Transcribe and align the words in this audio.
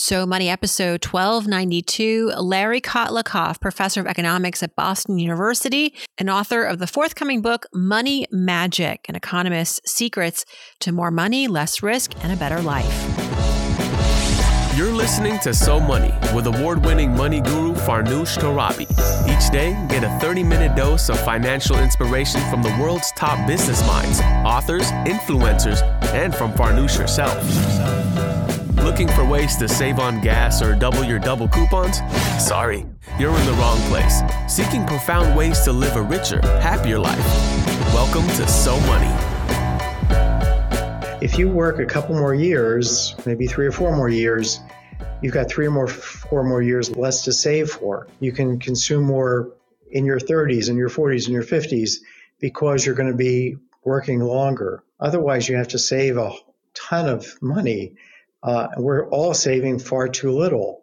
So 0.00 0.24
Money 0.24 0.48
episode 0.48 1.04
1292. 1.04 2.30
Larry 2.38 2.80
Kotlikoff, 2.80 3.60
professor 3.60 4.00
of 4.00 4.06
economics 4.06 4.62
at 4.62 4.76
Boston 4.76 5.18
University 5.18 5.92
and 6.18 6.30
author 6.30 6.62
of 6.62 6.78
the 6.78 6.86
forthcoming 6.86 7.42
book, 7.42 7.66
Money 7.74 8.24
Magic 8.30 9.06
An 9.08 9.16
Economist's 9.16 9.80
Secrets 9.90 10.44
to 10.78 10.92
More 10.92 11.10
Money, 11.10 11.48
Less 11.48 11.82
Risk, 11.82 12.12
and 12.22 12.32
a 12.32 12.36
Better 12.36 12.62
Life. 12.62 12.86
You're 14.76 14.92
listening 14.92 15.40
to 15.40 15.52
So 15.52 15.80
Money 15.80 16.14
with 16.32 16.46
award 16.46 16.86
winning 16.86 17.16
money 17.16 17.40
guru 17.40 17.74
Farnoosh 17.74 18.38
Torabi. 18.38 18.86
Each 19.28 19.50
day, 19.50 19.72
get 19.88 20.04
a 20.04 20.18
30 20.20 20.44
minute 20.44 20.76
dose 20.76 21.08
of 21.08 21.18
financial 21.24 21.76
inspiration 21.76 22.40
from 22.50 22.62
the 22.62 22.70
world's 22.80 23.10
top 23.16 23.44
business 23.48 23.84
minds, 23.84 24.20
authors, 24.46 24.92
influencers, 25.08 25.82
and 26.14 26.32
from 26.32 26.52
Farnoosh 26.52 26.96
herself. 26.96 28.27
Looking 28.88 29.08
for 29.08 29.22
ways 29.22 29.54
to 29.58 29.68
save 29.68 29.98
on 29.98 30.22
gas 30.22 30.62
or 30.62 30.74
double 30.74 31.04
your 31.04 31.18
double 31.18 31.46
coupons? 31.46 31.98
Sorry, 32.42 32.86
you're 33.18 33.36
in 33.38 33.44
the 33.46 33.52
wrong 33.52 33.78
place. 33.90 34.22
Seeking 34.48 34.86
profound 34.86 35.36
ways 35.36 35.60
to 35.64 35.72
live 35.72 35.94
a 35.94 36.00
richer, 36.00 36.40
happier 36.40 36.98
life. 36.98 37.18
Welcome 37.92 38.26
to 38.28 38.48
So 38.48 38.80
Money. 38.86 39.14
If 41.20 41.38
you 41.38 41.50
work 41.50 41.80
a 41.80 41.84
couple 41.84 42.14
more 42.14 42.34
years, 42.34 43.14
maybe 43.26 43.46
three 43.46 43.66
or 43.66 43.72
four 43.72 43.94
more 43.94 44.08
years, 44.08 44.58
you've 45.20 45.34
got 45.34 45.50
three 45.50 45.66
or 45.66 45.70
more, 45.70 45.86
four 45.86 46.42
more 46.42 46.62
years 46.62 46.96
less 46.96 47.24
to 47.24 47.32
save 47.32 47.68
for. 47.68 48.08
You 48.20 48.32
can 48.32 48.58
consume 48.58 49.04
more 49.04 49.52
in 49.90 50.06
your 50.06 50.18
30s 50.18 50.70
in 50.70 50.78
your 50.78 50.88
40s 50.88 51.26
in 51.26 51.34
your 51.34 51.44
50s 51.44 51.98
because 52.40 52.86
you're 52.86 52.94
going 52.94 53.12
to 53.12 53.18
be 53.18 53.58
working 53.84 54.20
longer. 54.20 54.82
Otherwise, 54.98 55.46
you 55.46 55.58
have 55.58 55.68
to 55.68 55.78
save 55.78 56.16
a 56.16 56.32
ton 56.72 57.06
of 57.06 57.36
money 57.42 57.92
uh, 58.42 58.68
we're 58.76 59.08
all 59.10 59.34
saving 59.34 59.78
far 59.78 60.08
too 60.08 60.30
little. 60.30 60.82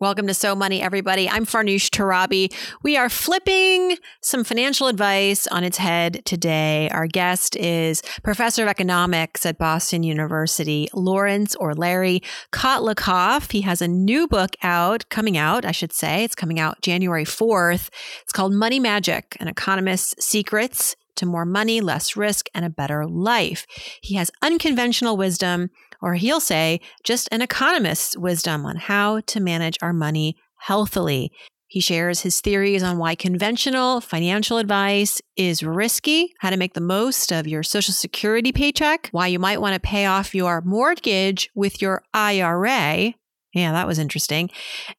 Welcome 0.00 0.26
to 0.26 0.34
So 0.34 0.56
Money, 0.56 0.82
everybody. 0.82 1.30
I'm 1.30 1.46
Farnoosh 1.46 1.88
Torabi. 1.88 2.52
We 2.82 2.96
are 2.96 3.08
flipping 3.08 3.96
some 4.20 4.42
financial 4.42 4.88
advice 4.88 5.46
on 5.46 5.62
its 5.62 5.78
head 5.78 6.22
today. 6.24 6.90
Our 6.90 7.06
guest 7.06 7.54
is 7.54 8.02
Professor 8.24 8.64
of 8.64 8.68
Economics 8.68 9.46
at 9.46 9.56
Boston 9.56 10.02
University, 10.02 10.88
Lawrence 10.92 11.54
or 11.54 11.74
Larry 11.74 12.22
Kotlikoff. 12.52 13.52
He 13.52 13.60
has 13.60 13.80
a 13.80 13.88
new 13.88 14.26
book 14.26 14.56
out, 14.64 15.08
coming 15.10 15.36
out, 15.38 15.64
I 15.64 15.72
should 15.72 15.92
say. 15.92 16.24
It's 16.24 16.34
coming 16.34 16.58
out 16.58 16.82
January 16.82 17.24
4th. 17.24 17.88
It's 18.22 18.32
called 18.32 18.52
Money 18.52 18.80
Magic, 18.80 19.36
An 19.38 19.46
Economist's 19.46 20.22
Secrets 20.22 20.96
to 21.16 21.26
More 21.26 21.44
Money, 21.44 21.80
Less 21.80 22.16
Risk, 22.16 22.48
and 22.52 22.64
a 22.64 22.70
Better 22.70 23.06
Life. 23.06 23.66
He 24.02 24.16
has 24.16 24.32
unconventional 24.42 25.16
wisdom 25.16 25.70
or 26.04 26.14
he'll 26.14 26.38
say 26.38 26.82
just 27.02 27.30
an 27.32 27.40
economist's 27.40 28.14
wisdom 28.14 28.66
on 28.66 28.76
how 28.76 29.20
to 29.20 29.40
manage 29.40 29.78
our 29.80 29.94
money 29.94 30.36
healthily. 30.58 31.32
He 31.66 31.80
shares 31.80 32.20
his 32.20 32.42
theories 32.42 32.82
on 32.82 32.98
why 32.98 33.14
conventional 33.14 34.02
financial 34.02 34.58
advice 34.58 35.22
is 35.34 35.62
risky, 35.62 36.34
how 36.40 36.50
to 36.50 36.58
make 36.58 36.74
the 36.74 36.82
most 36.82 37.32
of 37.32 37.48
your 37.48 37.62
Social 37.62 37.94
Security 37.94 38.52
paycheck, 38.52 39.08
why 39.12 39.28
you 39.28 39.38
might 39.38 39.62
want 39.62 39.72
to 39.72 39.80
pay 39.80 40.04
off 40.04 40.34
your 40.34 40.60
mortgage 40.60 41.48
with 41.54 41.80
your 41.80 42.02
IRA. 42.12 43.14
Yeah, 43.54 43.72
that 43.72 43.86
was 43.86 43.98
interesting. 43.98 44.50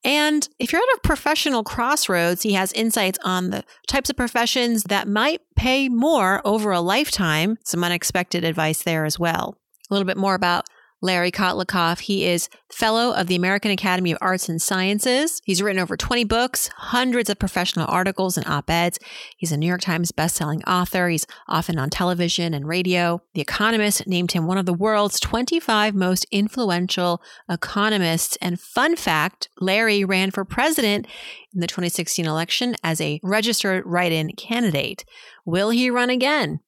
And 0.04 0.50
if 0.58 0.74
you're 0.74 0.82
at 0.82 0.98
a 0.98 1.02
professional 1.04 1.64
crossroads, 1.64 2.42
he 2.42 2.54
has 2.54 2.74
insights 2.74 3.20
on 3.24 3.52
the 3.52 3.64
types 3.88 4.10
of 4.10 4.16
professions 4.16 4.86
that 4.86 5.08
might 5.08 5.42
pay 5.56 5.88
more 5.88 6.42
over 6.44 6.72
a 6.72 6.82
lifetime. 6.82 7.58
Some 7.64 7.84
unexpected 7.84 8.44
advice 8.44 8.82
there 8.82 9.06
as 9.06 9.20
well. 9.20 9.56
A 9.92 9.94
little 9.94 10.08
bit 10.08 10.18
more 10.18 10.34
about 10.34 10.66
Larry 11.02 11.32
Kotlikoff. 11.32 12.00
He 12.00 12.26
is 12.26 12.50
fellow 12.72 13.14
of 13.14 13.28
the 13.28 13.36
American 13.36 13.72
Academy 13.72 14.12
of 14.12 14.18
Arts 14.22 14.50
and 14.50 14.62
Sciences. 14.62 15.42
He's 15.46 15.62
written 15.62 15.82
over 15.82 15.96
20 15.96 16.24
books, 16.24 16.70
hundreds 16.76 17.30
of 17.30 17.38
professional 17.38 17.86
articles 17.88 18.38
and 18.38 18.48
op-eds. 18.48 19.00
He's 19.38 19.52
a 19.52 19.58
New 19.58 19.68
York 19.68 19.82
Times 19.82 20.12
bestselling 20.12 20.62
author. 20.68 21.10
He's 21.10 21.28
often 21.48 21.78
on 21.78 21.90
television 21.90 22.54
and 22.54 22.68
radio. 22.68 23.22
The 23.34 23.42
Economist 23.42 24.08
named 24.08 24.32
him 24.32 24.48
one 24.48 24.58
of 24.58 24.66
the 24.66 24.74
world's 24.74 25.20
25 25.20 25.94
most 25.94 26.26
influential 26.32 27.22
economists. 27.50 28.38
And 28.42 28.60
fun 28.60 28.96
fact, 28.96 29.50
Larry 29.60 30.04
ran 30.04 30.32
for 30.32 30.44
president 30.44 31.08
in 31.54 31.62
the 31.62 31.68
2016 31.68 32.26
election 32.26 32.76
as 32.84 33.00
a 33.00 33.20
registered 33.22 33.84
write-in 33.86 34.32
candidate. 34.32 35.06
Will 35.46 35.70
he 35.70 35.90
run 35.90 36.10
again? 36.10 36.62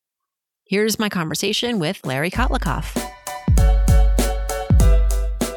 Here's 0.66 1.00
my 1.00 1.10
conversation 1.10 1.80
with 1.80 2.06
Larry 2.06 2.30
Kotlikoff. 2.30 3.17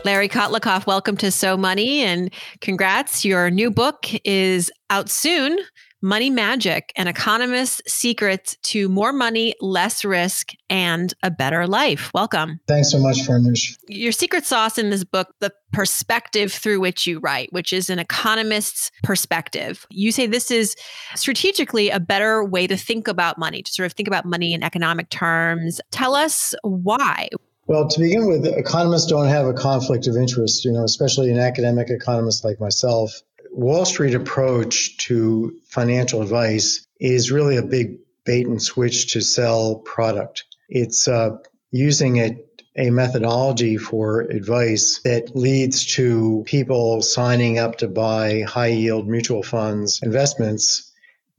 Larry 0.02 0.28
Kotlikoff, 0.28 0.86
welcome 0.86 1.16
to 1.18 1.30
So 1.30 1.56
Money 1.56 2.00
and 2.00 2.32
congrats. 2.60 3.24
Your 3.24 3.50
new 3.50 3.70
book 3.70 4.06
is 4.24 4.72
out 4.88 5.10
soon 5.10 5.58
Money 6.00 6.30
Magic 6.30 6.90
An 6.96 7.06
Economist's 7.06 7.82
Secrets 7.86 8.56
to 8.62 8.88
More 8.88 9.12
Money, 9.12 9.54
Less 9.60 10.02
Risk, 10.02 10.52
and 10.70 11.12
a 11.22 11.30
Better 11.30 11.66
Life. 11.66 12.10
Welcome. 12.14 12.60
Thanks 12.66 12.90
so 12.90 12.98
much, 12.98 13.18
Farnoosh. 13.18 13.76
Your 13.88 14.12
secret 14.12 14.46
sauce 14.46 14.78
in 14.78 14.88
this 14.88 15.04
book, 15.04 15.34
the 15.40 15.52
perspective 15.72 16.50
through 16.50 16.80
which 16.80 17.06
you 17.06 17.18
write, 17.18 17.52
which 17.52 17.70
is 17.70 17.90
an 17.90 17.98
economist's 17.98 18.90
perspective. 19.02 19.86
You 19.90 20.12
say 20.12 20.26
this 20.26 20.50
is 20.50 20.74
strategically 21.14 21.90
a 21.90 22.00
better 22.00 22.42
way 22.42 22.66
to 22.66 22.76
think 22.78 23.06
about 23.06 23.36
money, 23.36 23.62
to 23.62 23.70
sort 23.70 23.84
of 23.84 23.92
think 23.92 24.08
about 24.08 24.24
money 24.24 24.54
in 24.54 24.62
economic 24.62 25.10
terms. 25.10 25.78
Tell 25.90 26.14
us 26.14 26.54
why. 26.62 27.28
Well, 27.66 27.88
to 27.88 28.00
begin 28.00 28.26
with, 28.26 28.46
economists 28.46 29.06
don't 29.06 29.28
have 29.28 29.46
a 29.46 29.52
conflict 29.54 30.06
of 30.06 30.16
interest, 30.16 30.64
you 30.64 30.72
know, 30.72 30.84
especially 30.84 31.30
an 31.30 31.38
academic 31.38 31.90
economist 31.90 32.44
like 32.44 32.58
myself. 32.58 33.20
Wall 33.52 33.84
Street 33.84 34.14
approach 34.14 34.96
to 35.06 35.56
financial 35.68 36.22
advice 36.22 36.86
is 36.98 37.30
really 37.30 37.56
a 37.56 37.62
big 37.62 37.98
bait 38.24 38.46
and 38.46 38.62
switch 38.62 39.12
to 39.12 39.20
sell 39.20 39.76
product. 39.76 40.44
It's 40.68 41.08
uh, 41.08 41.38
using 41.70 42.18
a, 42.18 42.36
a 42.76 42.90
methodology 42.90 43.76
for 43.76 44.20
advice 44.20 45.00
that 45.04 45.36
leads 45.36 45.94
to 45.94 46.42
people 46.46 47.02
signing 47.02 47.58
up 47.58 47.78
to 47.78 47.88
buy 47.88 48.42
high 48.42 48.68
yield 48.68 49.08
mutual 49.08 49.42
funds 49.42 50.00
investments 50.02 50.89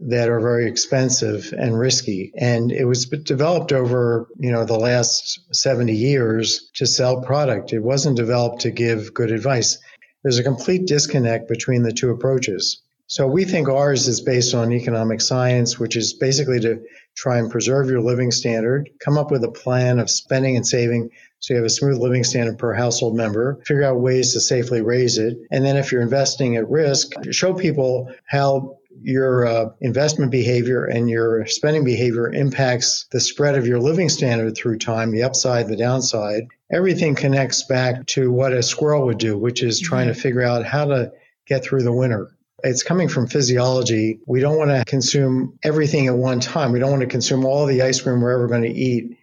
that 0.08 0.30
are 0.30 0.40
very 0.40 0.68
expensive 0.68 1.54
and 1.58 1.78
risky. 1.78 2.32
And 2.36 2.72
it 2.72 2.86
was 2.86 3.06
developed 3.06 3.72
over, 3.72 4.28
you 4.38 4.52
know, 4.52 4.66
the 4.66 4.80
last 4.80 5.40
70 5.54 5.94
years 5.94 6.70
to 6.76 6.88
sell 6.88 7.22
product. 7.22 7.74
It 7.74 7.80
wasn't 7.80 8.18
developed 8.18 8.62
to 8.62 8.72
give 8.72 9.14
good 9.14 9.32
advice. 9.32 9.78
There's 10.24 10.40
a 10.40 10.44
complete 10.44 10.88
disconnect 10.88 11.48
between 11.48 11.84
the 11.84 11.94
two 11.94 12.10
approaches. 12.10 12.82
So 13.08 13.28
we 13.28 13.44
think 13.44 13.68
ours 13.68 14.08
is 14.08 14.22
based 14.22 14.56
on 14.56 14.72
economic 14.72 15.20
science, 15.22 15.78
which 15.78 15.96
is 15.98 16.14
basically 16.14 16.62
to 16.62 16.82
try 17.16 17.40
and 17.40 17.52
preserve 17.52 17.90
your 17.90 18.02
living 18.02 18.32
standard, 18.32 18.90
come 19.04 19.18
up 19.18 19.32
with 19.32 19.44
a 19.44 19.52
plan 19.52 20.00
of 20.00 20.10
spending 20.10 20.56
and 20.56 20.66
saving 20.66 21.10
so 21.42 21.56
you 21.56 21.58
have 21.58 21.66
a 21.66 21.72
smooth 21.72 21.98
living 21.98 22.24
standard 22.24 22.60
per 22.60 22.72
household 22.72 23.16
member, 23.16 23.60
figure 23.66 23.84
out 23.84 24.00
ways 24.00 24.34
to 24.34 24.40
safely 24.40 24.82
raise 24.82 25.18
it. 25.18 25.40
And 25.50 25.66
then 25.66 25.76
if 25.76 25.92
you're 25.92 26.04
investing 26.04 26.56
at 26.56 26.70
risk, 26.70 27.14
show 27.32 27.56
people 27.56 28.14
how 28.28 28.78
your 29.02 29.46
uh, 29.46 29.66
investment 29.82 30.32
behavior 30.32 30.86
and 30.86 31.10
your 31.10 31.46
spending 31.48 31.84
behavior 31.84 32.30
impacts 32.30 33.08
the 33.12 33.20
spread 33.20 33.56
of 33.56 33.68
your 33.68 33.80
living 33.80 34.10
standard 34.10 34.56
through 34.56 34.78
time, 34.78 35.12
the 35.12 35.24
upside, 35.24 35.68
the 35.68 35.76
downside. 35.76 36.44
Everything 36.72 37.16
connects 37.16 37.64
back 37.64 38.06
to 38.08 38.32
what 38.32 38.54
a 38.54 38.64
squirrel 38.64 39.06
would 39.06 39.18
do, 39.18 39.38
which 39.38 39.64
is 39.64 39.80
trying 39.80 40.08
mm-hmm. 40.08 40.16
to 40.16 40.22
figure 40.22 40.44
out 40.44 40.66
how 40.66 40.86
to 40.86 41.12
get 41.48 41.64
through 41.64 41.84
the 41.84 41.92
winter. 41.92 42.36
It's 42.64 42.84
coming 42.84 43.10
from 43.10 43.28
physiology. 43.28 44.20
We 44.28 44.40
don't 44.40 44.58
want 44.58 44.70
to 44.70 44.86
consume 44.86 45.58
everything 45.64 46.08
at 46.08 46.16
one 46.16 46.40
time. 46.40 46.72
We 46.72 46.80
don't 46.80 46.92
want 46.92 47.02
to 47.02 47.08
consume 47.08 47.46
all 47.46 47.66
the 47.66 47.82
ice 47.82 48.02
cream 48.02 48.22
we're 48.22 48.34
ever 48.34 48.48
going 48.48 48.64
to 48.64 48.70
eat 48.70 49.18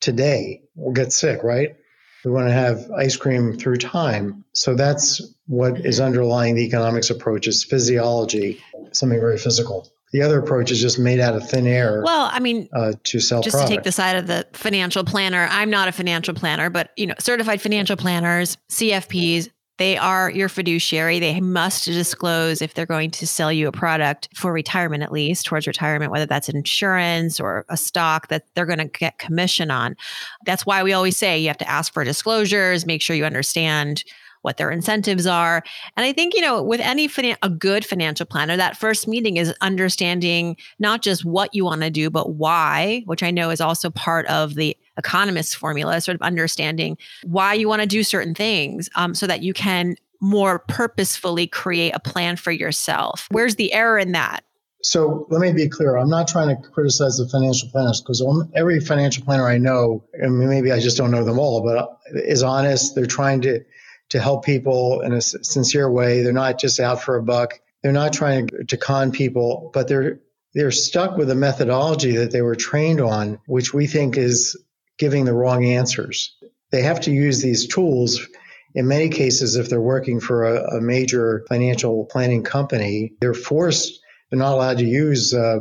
today. 0.00 0.62
We'll 0.74 0.94
get 0.94 1.12
sick, 1.12 1.42
right? 1.42 1.76
We 2.24 2.30
want 2.30 2.48
to 2.48 2.52
have 2.52 2.90
ice 2.90 3.16
cream 3.16 3.56
through 3.58 3.76
time. 3.76 4.44
So 4.52 4.74
that's 4.74 5.22
what 5.46 5.84
is 5.86 6.00
underlying 6.00 6.56
the 6.56 6.64
economics 6.64 7.10
approach 7.10 7.46
is 7.46 7.64
physiology, 7.64 8.62
something 8.92 9.20
very 9.20 9.38
physical. 9.38 9.88
The 10.12 10.22
other 10.22 10.38
approach 10.38 10.70
is 10.70 10.80
just 10.80 10.98
made 10.98 11.20
out 11.20 11.34
of 11.34 11.48
thin 11.48 11.66
air. 11.66 12.02
Well, 12.02 12.30
I 12.32 12.40
mean, 12.40 12.68
uh, 12.72 12.94
to 13.04 13.20
sell 13.20 13.42
just 13.42 13.54
product. 13.54 13.70
to 13.70 13.76
take 13.76 13.84
the 13.84 13.92
side 13.92 14.16
of 14.16 14.26
the 14.26 14.46
financial 14.54 15.04
planner. 15.04 15.46
I'm 15.50 15.68
not 15.68 15.88
a 15.88 15.92
financial 15.92 16.34
planner, 16.34 16.70
but 16.70 16.90
you 16.96 17.06
know, 17.06 17.14
certified 17.18 17.60
financial 17.60 17.96
planners, 17.96 18.56
CFPs, 18.70 19.50
they 19.78 19.96
are 19.96 20.30
your 20.30 20.48
fiduciary. 20.48 21.18
They 21.18 21.40
must 21.40 21.84
disclose 21.84 22.60
if 22.60 22.74
they're 22.74 22.84
going 22.84 23.10
to 23.12 23.26
sell 23.26 23.52
you 23.52 23.68
a 23.68 23.72
product 23.72 24.28
for 24.34 24.52
retirement, 24.52 25.02
at 25.02 25.12
least 25.12 25.46
towards 25.46 25.66
retirement, 25.66 26.10
whether 26.10 26.26
that's 26.26 26.48
insurance 26.48 27.40
or 27.40 27.64
a 27.68 27.76
stock 27.76 28.28
that 28.28 28.44
they're 28.54 28.66
going 28.66 28.78
to 28.78 28.86
get 28.86 29.18
commission 29.18 29.70
on. 29.70 29.96
That's 30.44 30.66
why 30.66 30.82
we 30.82 30.92
always 30.92 31.16
say 31.16 31.38
you 31.38 31.48
have 31.48 31.58
to 31.58 31.70
ask 31.70 31.92
for 31.92 32.04
disclosures, 32.04 32.86
make 32.86 33.00
sure 33.00 33.16
you 33.16 33.24
understand 33.24 34.04
what 34.42 34.56
their 34.56 34.70
incentives 34.70 35.26
are. 35.26 35.62
And 35.96 36.06
I 36.06 36.12
think, 36.12 36.34
you 36.34 36.40
know, 36.40 36.62
with 36.62 36.80
any 36.80 37.08
finan- 37.08 37.36
a 37.42 37.50
good 37.50 37.84
financial 37.84 38.26
planner, 38.26 38.56
that 38.56 38.76
first 38.76 39.08
meeting 39.08 39.36
is 39.36 39.54
understanding 39.60 40.56
not 40.78 41.02
just 41.02 41.24
what 41.24 41.54
you 41.54 41.64
want 41.64 41.82
to 41.82 41.90
do, 41.90 42.08
but 42.08 42.34
why, 42.34 43.02
which 43.06 43.22
I 43.22 43.30
know 43.30 43.50
is 43.50 43.60
also 43.60 43.90
part 43.90 44.26
of 44.26 44.54
the 44.54 44.76
economist 44.98 45.56
formula, 45.56 46.00
sort 46.00 46.16
of 46.16 46.22
understanding 46.22 46.98
why 47.24 47.54
you 47.54 47.68
want 47.68 47.80
to 47.80 47.88
do 47.88 48.02
certain 48.02 48.34
things 48.34 48.90
um, 48.94 49.14
so 49.14 49.26
that 49.26 49.42
you 49.42 49.54
can 49.54 49.96
more 50.20 50.58
purposefully 50.58 51.46
create 51.46 51.92
a 51.94 52.00
plan 52.00 52.36
for 52.36 52.50
yourself. 52.50 53.28
Where's 53.30 53.56
the 53.56 53.72
error 53.72 53.98
in 53.98 54.12
that? 54.12 54.44
So 54.82 55.26
let 55.30 55.40
me 55.40 55.52
be 55.52 55.68
clear. 55.68 55.96
I'm 55.96 56.08
not 56.08 56.28
trying 56.28 56.48
to 56.48 56.68
criticize 56.70 57.18
the 57.18 57.28
financial 57.28 57.68
planners 57.70 58.00
because 58.00 58.24
every 58.54 58.80
financial 58.80 59.24
planner 59.24 59.48
I 59.48 59.58
know, 59.58 60.04
and 60.12 60.38
maybe 60.38 60.70
I 60.70 60.78
just 60.78 60.96
don't 60.96 61.10
know 61.10 61.24
them 61.24 61.38
all, 61.38 61.62
but 61.62 61.98
is 62.12 62.42
honest. 62.42 62.94
They're 62.94 63.06
trying 63.06 63.40
to 63.42 63.64
to 64.10 64.20
help 64.20 64.44
people 64.44 65.02
in 65.02 65.12
a 65.12 65.20
sincere 65.20 65.90
way. 65.90 66.22
They're 66.22 66.32
not 66.32 66.58
just 66.58 66.80
out 66.80 67.02
for 67.02 67.16
a 67.16 67.22
buck. 67.22 67.60
They're 67.82 67.92
not 67.92 68.12
trying 68.12 68.48
to 68.68 68.76
con 68.76 69.10
people, 69.10 69.70
but 69.74 69.88
they're 69.88 70.20
they're 70.54 70.70
stuck 70.70 71.16
with 71.16 71.30
a 71.30 71.34
methodology 71.34 72.16
that 72.16 72.30
they 72.30 72.42
were 72.42 72.56
trained 72.56 73.00
on, 73.00 73.38
which 73.46 73.74
we 73.74 73.86
think 73.86 74.16
is 74.16 74.56
giving 74.98 75.24
the 75.24 75.32
wrong 75.32 75.64
answers. 75.64 76.36
They 76.70 76.82
have 76.82 77.00
to 77.02 77.10
use 77.10 77.40
these 77.40 77.66
tools. 77.66 78.26
In 78.74 78.86
many 78.86 79.08
cases, 79.08 79.56
if 79.56 79.70
they're 79.70 79.80
working 79.80 80.20
for 80.20 80.44
a, 80.44 80.76
a 80.76 80.80
major 80.80 81.44
financial 81.48 82.04
planning 82.04 82.42
company, 82.42 83.12
they're 83.20 83.34
forced, 83.34 84.00
they're 84.30 84.38
not 84.38 84.52
allowed 84.52 84.78
to 84.78 84.84
use 84.84 85.32
uh, 85.32 85.60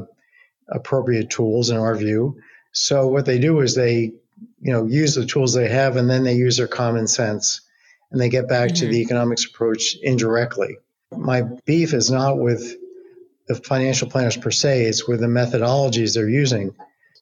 appropriate 0.69 1.29
tools 1.29 1.69
in 1.69 1.77
our 1.77 1.95
view. 1.95 2.39
So 2.73 3.07
what 3.07 3.25
they 3.25 3.39
do 3.39 3.61
is 3.61 3.75
they, 3.75 4.11
you 4.59 4.73
know, 4.73 4.85
use 4.85 5.15
the 5.15 5.25
tools 5.25 5.53
they 5.53 5.69
have 5.69 5.95
and 5.95 6.09
then 6.09 6.23
they 6.23 6.35
use 6.35 6.57
their 6.57 6.67
common 6.67 7.07
sense 7.07 7.61
and 8.11 8.19
they 8.19 8.29
get 8.29 8.47
back 8.47 8.69
mm-hmm. 8.69 8.85
to 8.85 8.87
the 8.87 9.01
economics 9.01 9.45
approach 9.45 9.95
indirectly. 10.01 10.77
My 11.11 11.43
beef 11.65 11.93
is 11.93 12.11
not 12.11 12.37
with 12.37 12.75
the 13.47 13.55
financial 13.55 14.09
planners 14.09 14.35
per 14.35 14.51
se, 14.51 14.85
it's 14.85 15.07
with 15.07 15.21
the 15.21 15.27
methodologies 15.27 16.13
they're 16.13 16.29
using. 16.29 16.75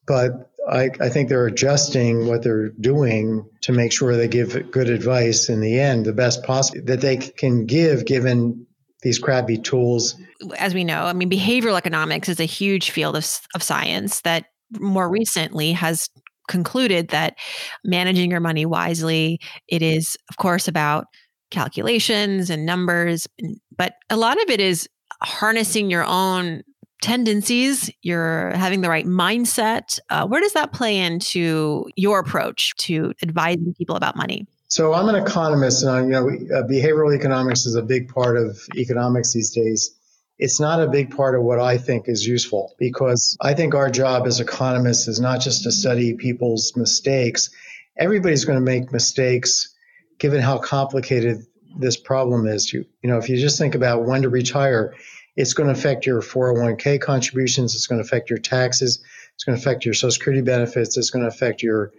But 0.08 0.52
I, 0.70 0.90
I, 1.00 1.10
think 1.10 1.30
they're 1.30 1.46
adjusting 1.46 2.28
what 2.28 2.44
they're 2.44 2.70
doing 2.70 3.48
to 3.62 3.72
make 3.72 3.92
sure 3.92 4.16
they 4.16 4.28
give 4.28 4.72
good 4.72 4.90
advice 4.90 5.50
in 5.50 5.62
the 5.62 5.80
end, 5.80 6.06
the 6.06 6.14
best 6.14 6.44
possible 6.44 6.82
that 6.86 7.02
they 7.02 7.18
can 7.18 7.66
give 7.66 8.06
given 8.06 8.66
these 9.02 9.20
crappy 9.20 9.58
tools. 9.58 10.16
As 10.58 10.74
we 10.74 10.84
know, 10.84 11.04
I 11.04 11.14
mean, 11.14 11.30
behavioral 11.30 11.78
economics 11.78 12.30
is 12.30 12.40
a 12.40 12.46
huge 12.46 12.90
field 12.90 13.16
of, 13.16 13.26
of 13.54 13.62
science 13.62 14.22
that 14.22 14.46
more 14.80 15.10
recently 15.10 15.74
has 15.74 16.10
concluded 16.48 17.10
that 17.10 17.36
managing 17.84 18.32
your 18.32 18.40
money 18.40 18.66
wisely, 18.66 19.40
it 19.68 19.82
is, 19.82 20.18
of 20.30 20.38
course, 20.38 20.68
about 20.68 21.06
calculations 21.52 22.50
and 22.50 22.66
numbers, 22.66 23.28
but 23.78 23.94
a 24.10 24.18
lot 24.18 24.42
of 24.42 24.50
it 24.50 24.60
is 24.60 24.90
harnessing 25.22 25.90
your 25.90 26.04
own 26.04 26.62
tendencies, 27.02 27.90
you're 28.02 28.52
having 28.52 28.82
the 28.82 28.90
right 28.90 29.06
mindset. 29.06 30.00
Uh, 30.10 30.26
where 30.28 30.42
does 30.42 30.54
that 30.54 30.74
play 30.74 30.98
into 30.98 31.86
your 31.96 32.20
approach 32.20 32.76
to 32.78 33.14
advising 33.22 33.74
people 33.78 33.96
about 33.96 34.16
money? 34.16 34.48
So 34.68 34.94
I'm 34.94 35.08
an 35.10 35.16
economist, 35.16 35.84
and 35.84 35.92
I, 35.92 36.02
you 36.02 36.10
know, 36.10 36.28
uh, 36.28 36.64
behavioral 36.64 37.16
economics 37.16 37.66
is 37.66 37.76
a 37.76 37.82
big 37.82 38.10
part 38.10 38.38
of 38.38 38.60
economics 38.76 39.32
these 39.32 39.52
days. 39.52 39.96
It's 40.38 40.60
not 40.60 40.82
a 40.82 40.88
big 40.88 41.16
part 41.16 41.36
of 41.36 41.44
what 41.44 41.60
I 41.60 41.78
think 41.78 42.10
is 42.10 42.28
useful 42.28 42.74
because 42.78 43.38
I 43.40 43.54
think 43.54 43.74
our 43.74 43.90
job 43.90 44.28
as 44.28 44.40
economists 44.40 45.08
is 45.08 45.20
not 45.20 45.40
just 45.40 45.64
to 45.64 45.72
study 45.72 46.16
people's 46.16 46.74
mistakes. 46.76 47.52
Everybody's 47.98 48.44
going 48.44 48.58
to 48.58 48.66
make 48.66 48.92
mistakes, 48.92 49.74
given 50.20 50.42
how 50.42 50.58
complicated 50.58 51.46
this 51.78 51.96
problem 51.96 52.48
is. 52.48 52.74
You, 52.74 52.86
you 53.02 53.10
know, 53.10 53.18
if 53.18 53.30
you 53.30 53.38
just 53.38 53.58
think 53.58 53.76
about 53.76 54.06
when 54.06 54.24
to 54.24 54.30
retire, 54.30 54.94
it's 55.36 55.54
going 55.54 55.68
to 55.68 55.78
affect 55.78 56.06
your 56.06 56.22
401k 56.22 57.02
contributions. 57.02 57.76
It's 57.76 57.88
going 57.88 58.02
to 58.02 58.06
affect 58.06 58.30
your 58.30 58.40
taxes. 58.40 59.04
It's 59.36 59.44
going 59.44 59.58
to 59.58 59.62
affect 59.62 59.86
your 59.86 59.94
Social 59.94 60.12
Security 60.12 60.42
benefits. 60.42 60.98
It's 60.98 61.10
going 61.10 61.24
to 61.24 61.30
affect 61.30 61.62
your 61.62 61.92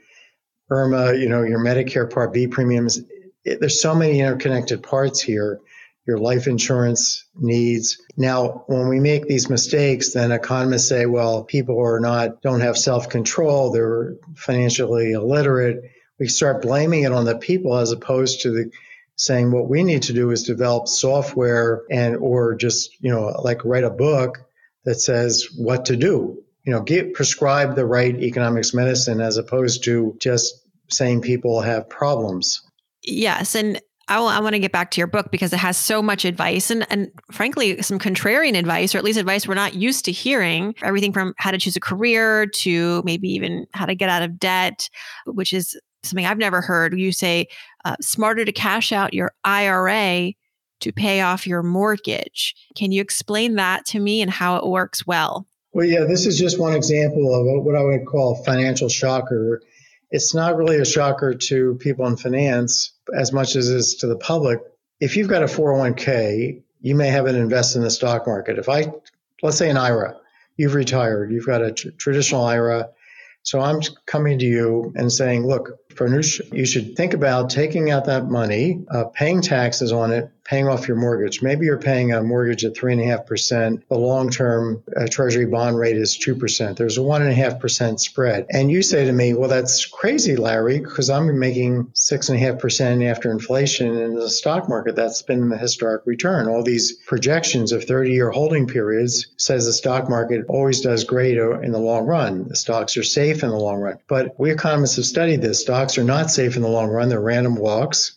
IRMAA, 0.70 1.20
you 1.20 1.28
know, 1.28 1.42
your 1.42 1.60
Medicare 1.60 2.12
Part 2.12 2.32
B 2.32 2.46
premiums. 2.46 3.00
It, 3.44 3.60
there's 3.60 3.80
so 3.80 3.94
many 3.94 4.20
interconnected 4.20 4.82
parts 4.82 5.20
here. 5.20 5.60
Your 6.06 6.18
life 6.18 6.46
insurance 6.46 7.24
needs. 7.34 8.00
Now, 8.16 8.64
when 8.68 8.88
we 8.88 9.00
make 9.00 9.26
these 9.26 9.50
mistakes, 9.50 10.12
then 10.12 10.30
economists 10.30 10.88
say, 10.88 11.04
well, 11.04 11.42
people 11.42 11.80
are 11.80 11.98
not, 11.98 12.42
don't 12.42 12.60
have 12.60 12.78
self 12.78 13.08
control. 13.08 13.72
They're 13.72 14.14
financially 14.36 15.12
illiterate. 15.12 15.82
We 16.18 16.28
start 16.28 16.62
blaming 16.62 17.02
it 17.02 17.12
on 17.12 17.24
the 17.24 17.36
people 17.36 17.76
as 17.76 17.90
opposed 17.90 18.42
to 18.42 18.50
the 18.50 18.70
saying 19.16 19.50
what 19.50 19.68
we 19.68 19.82
need 19.82 20.02
to 20.02 20.12
do 20.12 20.30
is 20.30 20.44
develop 20.44 20.86
software 20.86 21.82
and 21.90 22.16
or 22.16 22.54
just 22.54 22.90
you 23.00 23.10
know 23.10 23.34
like 23.42 23.64
write 23.64 23.84
a 23.84 23.90
book 23.90 24.38
that 24.84 24.96
says 24.96 25.48
what 25.56 25.86
to 25.86 25.96
do 25.96 26.42
you 26.64 26.72
know 26.72 26.82
get 26.82 27.14
prescribe 27.14 27.74
the 27.74 27.86
right 27.86 28.22
economics 28.22 28.74
medicine 28.74 29.20
as 29.20 29.38
opposed 29.38 29.84
to 29.84 30.16
just 30.20 30.54
saying 30.88 31.20
people 31.20 31.60
have 31.60 31.88
problems 31.88 32.62
yes 33.02 33.54
and 33.54 33.80
I, 34.08 34.18
I 34.20 34.40
want 34.40 34.54
to 34.54 34.60
get 34.60 34.72
back 34.72 34.92
to 34.92 35.00
your 35.00 35.08
book 35.08 35.30
because 35.30 35.52
it 35.52 35.58
has 35.58 35.76
so 35.76 36.00
much 36.00 36.24
advice 36.24 36.70
and, 36.70 36.86
and 36.90 37.10
frankly, 37.32 37.82
some 37.82 37.98
contrarian 37.98 38.56
advice, 38.56 38.94
or 38.94 38.98
at 38.98 39.04
least 39.04 39.18
advice 39.18 39.48
we're 39.48 39.54
not 39.54 39.74
used 39.74 40.04
to 40.04 40.12
hearing. 40.12 40.74
Everything 40.82 41.12
from 41.12 41.34
how 41.38 41.50
to 41.50 41.58
choose 41.58 41.76
a 41.76 41.80
career 41.80 42.46
to 42.46 43.02
maybe 43.04 43.28
even 43.30 43.66
how 43.72 43.86
to 43.86 43.94
get 43.94 44.08
out 44.08 44.22
of 44.22 44.38
debt, 44.38 44.88
which 45.26 45.52
is 45.52 45.76
something 46.06 46.26
I've 46.26 46.38
never 46.38 46.60
heard. 46.60 46.98
You 46.98 47.12
say 47.12 47.48
uh, 47.84 47.96
smarter 48.00 48.44
to 48.44 48.52
cash 48.52 48.92
out 48.92 49.14
your 49.14 49.32
IRA 49.44 50.32
to 50.80 50.92
pay 50.92 51.20
off 51.20 51.46
your 51.46 51.62
mortgage. 51.62 52.54
Can 52.74 52.92
you 52.92 53.00
explain 53.00 53.54
that 53.54 53.86
to 53.86 54.00
me 54.00 54.20
and 54.20 54.30
how 54.30 54.56
it 54.56 54.66
works 54.66 55.06
well? 55.06 55.46
Well, 55.72 55.86
yeah, 55.86 56.04
this 56.04 56.26
is 56.26 56.38
just 56.38 56.58
one 56.58 56.74
example 56.74 57.34
of 57.34 57.64
what 57.64 57.76
I 57.76 57.82
would 57.82 58.06
call 58.06 58.32
a 58.32 58.44
financial 58.44 58.88
shocker. 58.88 59.62
It's 60.10 60.34
not 60.34 60.56
really 60.56 60.78
a 60.78 60.84
shocker 60.84 61.34
to 61.34 61.74
people 61.74 62.06
in 62.06 62.16
finance 62.16 62.92
as 63.14 63.32
much 63.32 63.56
as 63.56 63.70
it 63.70 63.76
is 63.76 63.94
to 63.96 64.06
the 64.06 64.16
public. 64.16 64.60
If 65.00 65.16
you've 65.16 65.28
got 65.28 65.42
a 65.42 65.46
401k, 65.46 66.62
you 66.80 66.94
may 66.94 67.08
have 67.08 67.26
it 67.26 67.34
invested 67.34 67.78
in 67.78 67.84
the 67.84 67.90
stock 67.90 68.26
market. 68.26 68.58
If 68.58 68.68
I, 68.68 68.92
let's 69.42 69.58
say 69.58 69.68
an 69.68 69.76
IRA, 69.76 70.16
you've 70.56 70.74
retired, 70.74 71.32
you've 71.32 71.46
got 71.46 71.62
a 71.62 71.72
tr- 71.72 71.90
traditional 71.98 72.44
IRA, 72.44 72.88
so 73.42 73.60
I'm 73.60 73.80
coming 74.06 74.40
to 74.40 74.44
you 74.44 74.92
and 74.96 75.12
saying, 75.12 75.46
look, 75.46 75.70
You 76.52 76.66
should 76.66 76.96
think 76.96 77.14
about 77.14 77.50
taking 77.50 77.90
out 77.90 78.06
that 78.06 78.26
money, 78.26 78.84
uh, 78.90 79.04
paying 79.04 79.42
taxes 79.42 79.92
on 79.92 80.12
it, 80.12 80.30
paying 80.46 80.68
off 80.68 80.86
your 80.86 80.96
mortgage. 80.96 81.42
Maybe 81.42 81.66
you're 81.66 81.78
paying 81.78 82.12
a 82.12 82.22
mortgage 82.22 82.64
at 82.64 82.74
3.5%. 82.74 83.82
The 83.88 83.98
long 83.98 84.30
term 84.30 84.82
uh, 84.96 85.06
Treasury 85.08 85.46
bond 85.46 85.76
rate 85.78 85.96
is 85.96 86.16
2%. 86.16 86.76
There's 86.76 86.98
a 86.98 87.00
1.5% 87.00 88.00
spread. 88.00 88.46
And 88.50 88.70
you 88.70 88.82
say 88.82 89.04
to 89.04 89.12
me, 89.12 89.34
well, 89.34 89.48
that's 89.48 89.86
crazy, 89.86 90.36
Larry, 90.36 90.78
because 90.78 91.10
I'm 91.10 91.38
making 91.38 91.86
6.5% 91.86 93.10
after 93.10 93.30
inflation 93.30 93.96
in 93.96 94.14
the 94.14 94.30
stock 94.30 94.68
market. 94.68 94.94
That's 94.94 95.22
been 95.22 95.48
the 95.48 95.58
historic 95.58 96.02
return. 96.06 96.48
All 96.48 96.62
these 96.62 96.92
projections 96.92 97.72
of 97.72 97.84
30 97.84 98.12
year 98.12 98.30
holding 98.30 98.66
periods 98.66 99.26
says 99.36 99.66
the 99.66 99.72
stock 99.72 100.08
market 100.08 100.44
always 100.48 100.80
does 100.80 101.04
great 101.04 101.36
in 101.36 101.72
the 101.72 101.78
long 101.78 102.06
run. 102.06 102.48
The 102.48 102.56
stocks 102.56 102.96
are 102.96 103.02
safe 103.02 103.42
in 103.42 103.50
the 103.50 103.56
long 103.56 103.80
run. 103.80 103.98
But 104.06 104.38
we 104.38 104.52
economists 104.52 104.96
have 104.96 105.06
studied 105.06 105.42
this. 105.42 105.60
Stocks 105.60 105.85
are 105.98 106.04
not 106.04 106.30
safe 106.30 106.56
in 106.56 106.62
the 106.62 106.68
long 106.68 106.88
run. 106.88 107.08
They're 107.08 107.20
random 107.20 107.56
walks. 107.56 108.12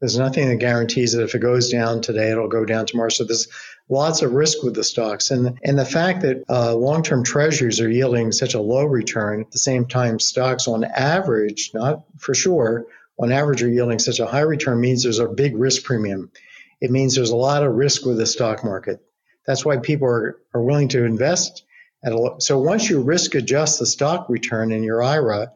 There's 0.00 0.18
nothing 0.18 0.48
that 0.48 0.56
guarantees 0.56 1.12
that 1.12 1.22
if 1.22 1.34
it 1.34 1.40
goes 1.40 1.70
down 1.70 2.00
today, 2.00 2.30
it'll 2.30 2.48
go 2.48 2.64
down 2.64 2.86
tomorrow. 2.86 3.10
So 3.10 3.24
there's 3.24 3.48
lots 3.88 4.22
of 4.22 4.32
risk 4.32 4.62
with 4.62 4.74
the 4.74 4.84
stocks. 4.84 5.30
And, 5.30 5.58
and 5.62 5.78
the 5.78 5.84
fact 5.84 6.22
that 6.22 6.44
uh, 6.48 6.74
long 6.74 7.02
term 7.02 7.22
treasuries 7.22 7.80
are 7.80 7.90
yielding 7.90 8.32
such 8.32 8.54
a 8.54 8.60
low 8.60 8.84
return, 8.84 9.42
at 9.42 9.50
the 9.50 9.58
same 9.58 9.86
time, 9.86 10.18
stocks 10.18 10.68
on 10.68 10.84
average, 10.84 11.72
not 11.74 12.04
for 12.18 12.34
sure, 12.34 12.86
on 13.18 13.30
average 13.30 13.62
are 13.62 13.68
yielding 13.68 13.98
such 13.98 14.20
a 14.20 14.26
high 14.26 14.40
return 14.40 14.80
means 14.80 15.02
there's 15.02 15.18
a 15.18 15.28
big 15.28 15.56
risk 15.56 15.84
premium. 15.84 16.30
It 16.80 16.90
means 16.90 17.14
there's 17.14 17.30
a 17.30 17.36
lot 17.36 17.62
of 17.62 17.74
risk 17.74 18.06
with 18.06 18.16
the 18.16 18.26
stock 18.26 18.64
market. 18.64 19.04
That's 19.46 19.64
why 19.64 19.76
people 19.76 20.08
are, 20.08 20.38
are 20.54 20.62
willing 20.62 20.88
to 20.88 21.04
invest 21.04 21.64
at 22.02 22.12
a 22.12 22.36
so 22.38 22.58
once 22.58 22.88
you 22.88 23.02
risk 23.02 23.34
adjust 23.34 23.78
the 23.78 23.86
stock 23.86 24.28
return 24.30 24.72
in 24.72 24.82
your 24.82 25.02
IRA, 25.02 25.52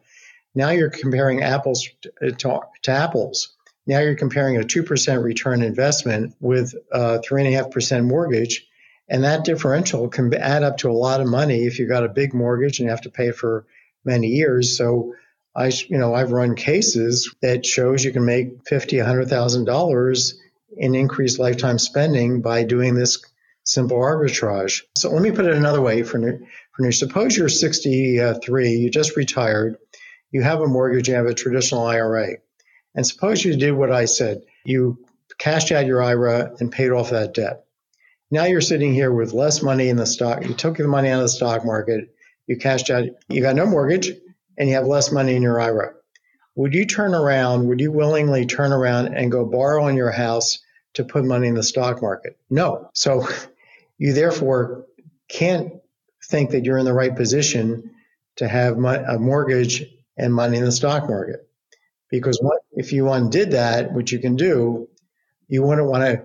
now 0.55 0.69
you're 0.69 0.89
comparing 0.89 1.43
apples 1.43 1.87
to, 2.01 2.31
to, 2.31 2.91
apples. 2.91 3.53
Now 3.85 3.99
you're 3.99 4.15
comparing 4.15 4.57
a 4.57 4.61
2% 4.61 5.23
return 5.23 5.61
investment 5.61 6.35
with 6.39 6.73
a 6.91 7.19
3.5% 7.19 8.07
mortgage. 8.07 8.65
And 9.07 9.23
that 9.23 9.43
differential 9.43 10.07
can 10.07 10.33
add 10.33 10.63
up 10.63 10.77
to 10.77 10.89
a 10.89 10.93
lot 10.93 11.21
of 11.21 11.27
money 11.27 11.65
if 11.65 11.77
you've 11.77 11.89
got 11.89 12.05
a 12.05 12.09
big 12.09 12.33
mortgage 12.33 12.79
and 12.79 12.85
you 12.85 12.91
have 12.91 13.01
to 13.01 13.11
pay 13.11 13.31
for 13.31 13.67
many 14.03 14.27
years. 14.27 14.77
So 14.77 15.13
I, 15.55 15.67
you 15.67 15.97
know, 15.97 16.15
I've 16.15 16.31
run 16.31 16.55
cases 16.55 17.33
that 17.41 17.65
shows 17.65 18.03
you 18.03 18.11
can 18.11 18.25
make 18.25 18.67
fifty, 18.67 18.97
hundred 18.97 19.29
thousand 19.29 19.65
dollars 19.65 20.39
in 20.75 20.95
increased 20.95 21.39
lifetime 21.39 21.77
spending 21.77 22.41
by 22.41 22.63
doing 22.63 22.95
this 22.95 23.23
simple 23.63 23.97
arbitrage. 23.97 24.81
So 24.97 25.11
let 25.11 25.21
me 25.21 25.31
put 25.31 25.45
it 25.45 25.55
another 25.55 25.81
way 25.81 26.03
for 26.03 26.39
for 26.71 26.91
suppose 26.91 27.37
you're 27.37 27.47
63, 27.47 28.71
you 28.71 28.89
just 28.89 29.15
retired, 29.15 29.77
you 30.35 30.41
have 30.41 30.59
a 30.59 30.67
mortgage, 30.67 31.07
you 31.07 31.15
have 31.15 31.27
a 31.27 31.33
traditional 31.33 31.85
IRA. 31.85 32.39
And 32.93 33.07
suppose 33.07 33.45
you 33.45 33.55
did 33.55 33.71
what 33.71 33.89
I 33.89 34.03
said 34.03 34.41
you 34.65 34.97
cashed 35.37 35.71
out 35.71 35.85
your 35.85 36.03
IRA 36.03 36.51
and 36.59 36.69
paid 36.69 36.91
off 36.91 37.11
that 37.11 37.33
debt. 37.33 37.63
Now 38.29 38.43
you're 38.43 38.59
sitting 38.59 38.93
here 38.93 39.13
with 39.13 39.31
less 39.31 39.63
money 39.63 39.87
in 39.87 39.95
the 39.95 40.05
stock. 40.05 40.45
You 40.45 40.53
took 40.53 40.75
the 40.75 40.89
money 40.89 41.07
out 41.07 41.19
of 41.19 41.21
the 41.21 41.29
stock 41.29 41.63
market, 41.63 42.13
you 42.47 42.57
cashed 42.57 42.89
out, 42.89 43.05
you 43.29 43.41
got 43.41 43.55
no 43.55 43.65
mortgage, 43.65 44.11
and 44.57 44.67
you 44.67 44.75
have 44.75 44.87
less 44.87 45.09
money 45.09 45.37
in 45.37 45.41
your 45.41 45.61
IRA. 45.61 45.93
Would 46.55 46.73
you 46.73 46.85
turn 46.85 47.15
around, 47.15 47.69
would 47.69 47.79
you 47.79 47.93
willingly 47.93 48.45
turn 48.45 48.73
around 48.73 49.15
and 49.15 49.31
go 49.31 49.45
borrow 49.45 49.85
on 49.85 49.95
your 49.95 50.11
house 50.11 50.59
to 50.95 51.05
put 51.05 51.23
money 51.23 51.47
in 51.47 51.55
the 51.55 51.63
stock 51.63 52.01
market? 52.01 52.37
No. 52.49 52.89
So 52.93 53.25
you 53.97 54.11
therefore 54.11 54.85
can't 55.29 55.75
think 56.25 56.49
that 56.49 56.65
you're 56.65 56.77
in 56.77 56.85
the 56.85 56.93
right 56.93 57.15
position 57.15 57.91
to 58.35 58.49
have 58.49 58.77
a 58.77 59.17
mortgage 59.17 59.94
and 60.17 60.33
money 60.33 60.57
in 60.57 60.65
the 60.65 60.71
stock 60.71 61.09
market. 61.09 61.47
Because 62.09 62.39
what, 62.41 62.61
if 62.71 62.93
you 62.93 63.09
undid 63.11 63.51
that, 63.51 63.93
which 63.93 64.11
you 64.11 64.19
can 64.19 64.35
do, 64.35 64.87
you 65.47 65.63
wouldn't 65.63 65.87
want 65.87 66.03
to 66.03 66.23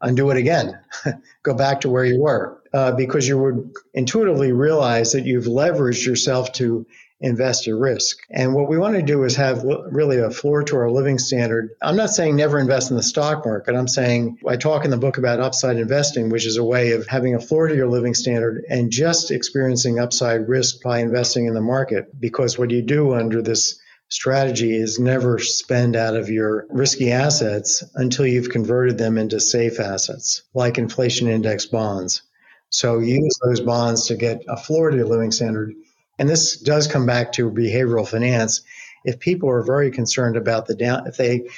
undo 0.00 0.30
it 0.30 0.36
again, 0.36 0.78
go 1.42 1.54
back 1.54 1.82
to 1.82 1.90
where 1.90 2.04
you 2.04 2.20
were, 2.20 2.62
uh, 2.72 2.92
because 2.92 3.26
you 3.26 3.38
would 3.38 3.72
intuitively 3.94 4.52
realize 4.52 5.12
that 5.12 5.26
you've 5.26 5.44
leveraged 5.44 6.04
yourself 6.04 6.52
to 6.52 6.86
invest 7.20 7.68
at 7.68 7.74
risk. 7.74 8.18
And 8.30 8.54
what 8.54 8.68
we 8.68 8.78
want 8.78 8.96
to 8.96 9.02
do 9.02 9.24
is 9.24 9.36
have 9.36 9.62
really 9.64 10.18
a 10.18 10.30
floor 10.30 10.62
to 10.64 10.76
our 10.76 10.90
living 10.90 11.18
standard. 11.18 11.70
I'm 11.82 11.96
not 11.96 12.10
saying 12.10 12.36
never 12.36 12.58
invest 12.58 12.90
in 12.90 12.96
the 12.96 13.02
stock 13.02 13.44
market. 13.44 13.74
I'm 13.74 13.88
saying 13.88 14.38
I 14.48 14.56
talk 14.56 14.84
in 14.84 14.90
the 14.90 14.96
book 14.96 15.18
about 15.18 15.40
upside 15.40 15.76
investing, 15.76 16.30
which 16.30 16.46
is 16.46 16.56
a 16.56 16.64
way 16.64 16.92
of 16.92 17.06
having 17.06 17.34
a 17.34 17.40
floor 17.40 17.68
to 17.68 17.76
your 17.76 17.88
living 17.88 18.14
standard 18.14 18.64
and 18.68 18.90
just 18.90 19.30
experiencing 19.30 19.98
upside 19.98 20.48
risk 20.48 20.82
by 20.82 21.00
investing 21.00 21.46
in 21.46 21.54
the 21.54 21.60
market. 21.60 22.18
Because 22.18 22.58
what 22.58 22.70
you 22.70 22.82
do 22.82 23.12
under 23.12 23.42
this 23.42 23.78
strategy 24.08 24.74
is 24.74 24.98
never 24.98 25.38
spend 25.38 25.96
out 25.96 26.16
of 26.16 26.30
your 26.30 26.66
risky 26.70 27.12
assets 27.12 27.84
until 27.94 28.26
you've 28.26 28.50
converted 28.50 28.98
them 28.98 29.18
into 29.18 29.38
safe 29.38 29.78
assets, 29.78 30.42
like 30.52 30.78
inflation 30.78 31.28
index 31.28 31.66
bonds. 31.66 32.22
So 32.70 32.98
use 32.98 33.38
those 33.44 33.60
bonds 33.60 34.06
to 34.06 34.16
get 34.16 34.42
a 34.48 34.56
floor 34.56 34.90
to 34.90 34.96
your 34.96 35.06
living 35.06 35.32
standard 35.32 35.74
and 36.20 36.28
this 36.28 36.58
does 36.58 36.86
come 36.86 37.06
back 37.06 37.32
to 37.32 37.50
behavioral 37.50 38.06
finance. 38.06 38.60
If 39.06 39.18
people 39.18 39.48
are 39.48 39.62
very 39.62 39.90
concerned 39.90 40.36
about 40.36 40.66
the 40.66 40.74
down, 40.74 41.06
if 41.06 41.16
they 41.16 41.48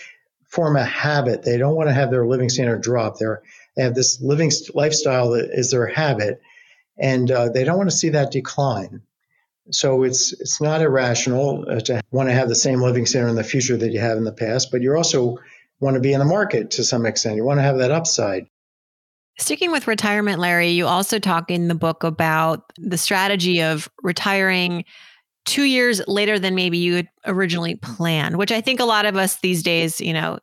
form 0.47 0.77
a 0.77 0.85
habit, 0.85 1.43
they 1.43 1.59
don't 1.59 1.75
want 1.75 1.89
to 1.89 1.95
have 1.95 2.13
their 2.13 2.25
living 2.25 2.49
standard 2.49 2.81
drop. 2.81 3.19
They're, 3.19 3.43
they 3.77 3.83
have 3.83 3.97
this 3.97 4.21
living 4.21 4.53
lifestyle 4.73 5.31
that 5.31 5.51
is 5.51 5.73
their 5.73 5.87
habit, 5.87 6.41
and 6.97 7.29
uh, 7.29 7.49
they 7.49 7.65
don't 7.65 7.77
want 7.77 7.91
to 7.91 7.97
see 7.97 8.11
that 8.11 8.31
decline. 8.31 9.03
So 9.73 10.05
it's 10.05 10.33
it's 10.33 10.61
not 10.61 10.81
irrational 10.81 11.65
uh, 11.69 11.81
to 11.81 12.01
want 12.13 12.29
to 12.29 12.35
have 12.35 12.49
the 12.49 12.55
same 12.55 12.81
living 12.81 13.07
standard 13.07 13.31
in 13.31 13.37
the 13.37 13.45
future 13.45 13.77
that 13.77 13.91
you 13.91 13.99
have 13.99 14.17
in 14.17 14.25
the 14.25 14.33
past, 14.33 14.71
but 14.71 14.81
you 14.81 14.95
also 14.95 15.39
want 15.81 15.95
to 15.95 16.01
be 16.01 16.13
in 16.13 16.21
the 16.21 16.25
market 16.25 16.73
to 16.73 16.85
some 16.85 17.05
extent. 17.05 17.35
You 17.35 17.45
want 17.45 17.59
to 17.59 17.65
have 17.65 17.79
that 17.79 17.91
upside. 17.91 18.47
Sticking 19.39 19.73
with 19.73 19.87
retirement, 19.87 20.39
Larry, 20.39 20.69
you 20.69 20.87
also 20.87 21.19
talk 21.19 21.51
in 21.51 21.69
the 21.69 21.75
book 21.75 22.05
about 22.05 22.71
the 22.77 22.99
strategy 22.99 23.63
of 23.63 23.89
retiring 24.03 24.85
two 25.45 25.65
years 25.65 26.01
later 26.07 26.39
than 26.39 26.55
maybe 26.55 26.79
you 26.79 26.95
had 26.95 27.09
originally 27.27 27.75
planned, 27.77 28.37
which 28.37 28.53
I 28.53 28.61
think 28.61 28.79
a 28.79 28.85
lot 28.85 29.07
of 29.07 29.17
us 29.17 29.41
these 29.41 29.63
days, 29.63 30.01
you 30.01 30.13
know, 30.13 30.39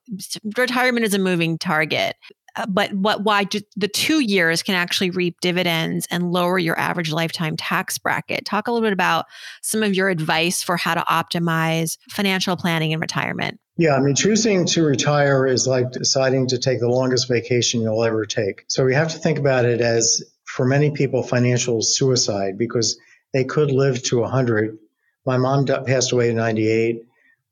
retirement 0.57 1.05
is 1.05 1.13
a 1.13 1.19
moving 1.19 1.57
target. 1.57 2.15
Uh, 2.55 2.65
but 2.65 2.91
what 2.93 3.23
why 3.23 3.45
the 3.77 3.87
two 3.87 4.21
years 4.21 4.63
can 4.63 4.75
actually 4.75 5.11
reap 5.11 5.39
dividends 5.39 6.07
and 6.09 6.31
lower 6.31 6.57
your 6.57 6.77
average 6.79 7.11
lifetime 7.11 7.55
tax 7.55 7.97
bracket. 7.99 8.43
Talk 8.43 8.67
a 8.67 8.71
little 8.71 8.85
bit 8.85 8.93
about 8.93 9.25
some 9.61 9.83
of 9.83 9.93
your 9.93 10.09
advice 10.09 10.63
for 10.63 10.75
how 10.75 10.95
to 10.95 11.01
optimize 11.01 11.97
financial 12.09 12.57
planning 12.57 12.91
in 12.91 12.99
retirement. 12.99 13.59
Yeah, 13.79 13.95
I 13.95 14.01
mean, 14.01 14.13
choosing 14.13 14.65
to 14.65 14.83
retire 14.83 15.47
is 15.47 15.65
like 15.65 15.91
deciding 15.91 16.47
to 16.47 16.57
take 16.57 16.81
the 16.81 16.89
longest 16.89 17.29
vacation 17.29 17.79
you'll 17.79 18.03
ever 18.03 18.25
take. 18.25 18.65
So 18.67 18.83
we 18.83 18.93
have 18.93 19.13
to 19.13 19.17
think 19.17 19.39
about 19.39 19.63
it 19.63 19.79
as, 19.79 20.21
for 20.43 20.65
many 20.65 20.91
people, 20.91 21.23
financial 21.23 21.81
suicide 21.81 22.57
because 22.57 22.99
they 23.31 23.45
could 23.45 23.71
live 23.71 24.03
to 24.03 24.19
100. 24.19 24.77
My 25.25 25.37
mom 25.37 25.65
passed 25.65 26.11
away 26.11 26.27
at 26.27 26.35
98. 26.35 27.03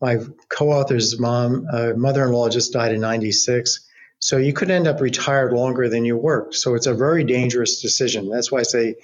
My 0.01 0.17
co 0.49 0.73
author's 0.73 1.17
mom, 1.17 1.65
uh, 1.71 1.93
mother 1.95 2.25
in 2.25 2.33
law, 2.33 2.49
just 2.49 2.73
died 2.73 2.91
in 2.91 2.99
96. 2.99 3.87
So 4.19 4.35
you 4.35 4.51
could 4.51 4.69
end 4.69 4.85
up 4.85 4.99
retired 4.99 5.53
longer 5.53 5.87
than 5.87 6.03
you 6.03 6.17
worked. 6.17 6.55
So 6.55 6.75
it's 6.75 6.87
a 6.87 6.93
very 6.93 7.23
dangerous 7.23 7.81
decision. 7.81 8.29
That's 8.29 8.51
why 8.51 8.59
I 8.59 8.63
say 8.63 8.95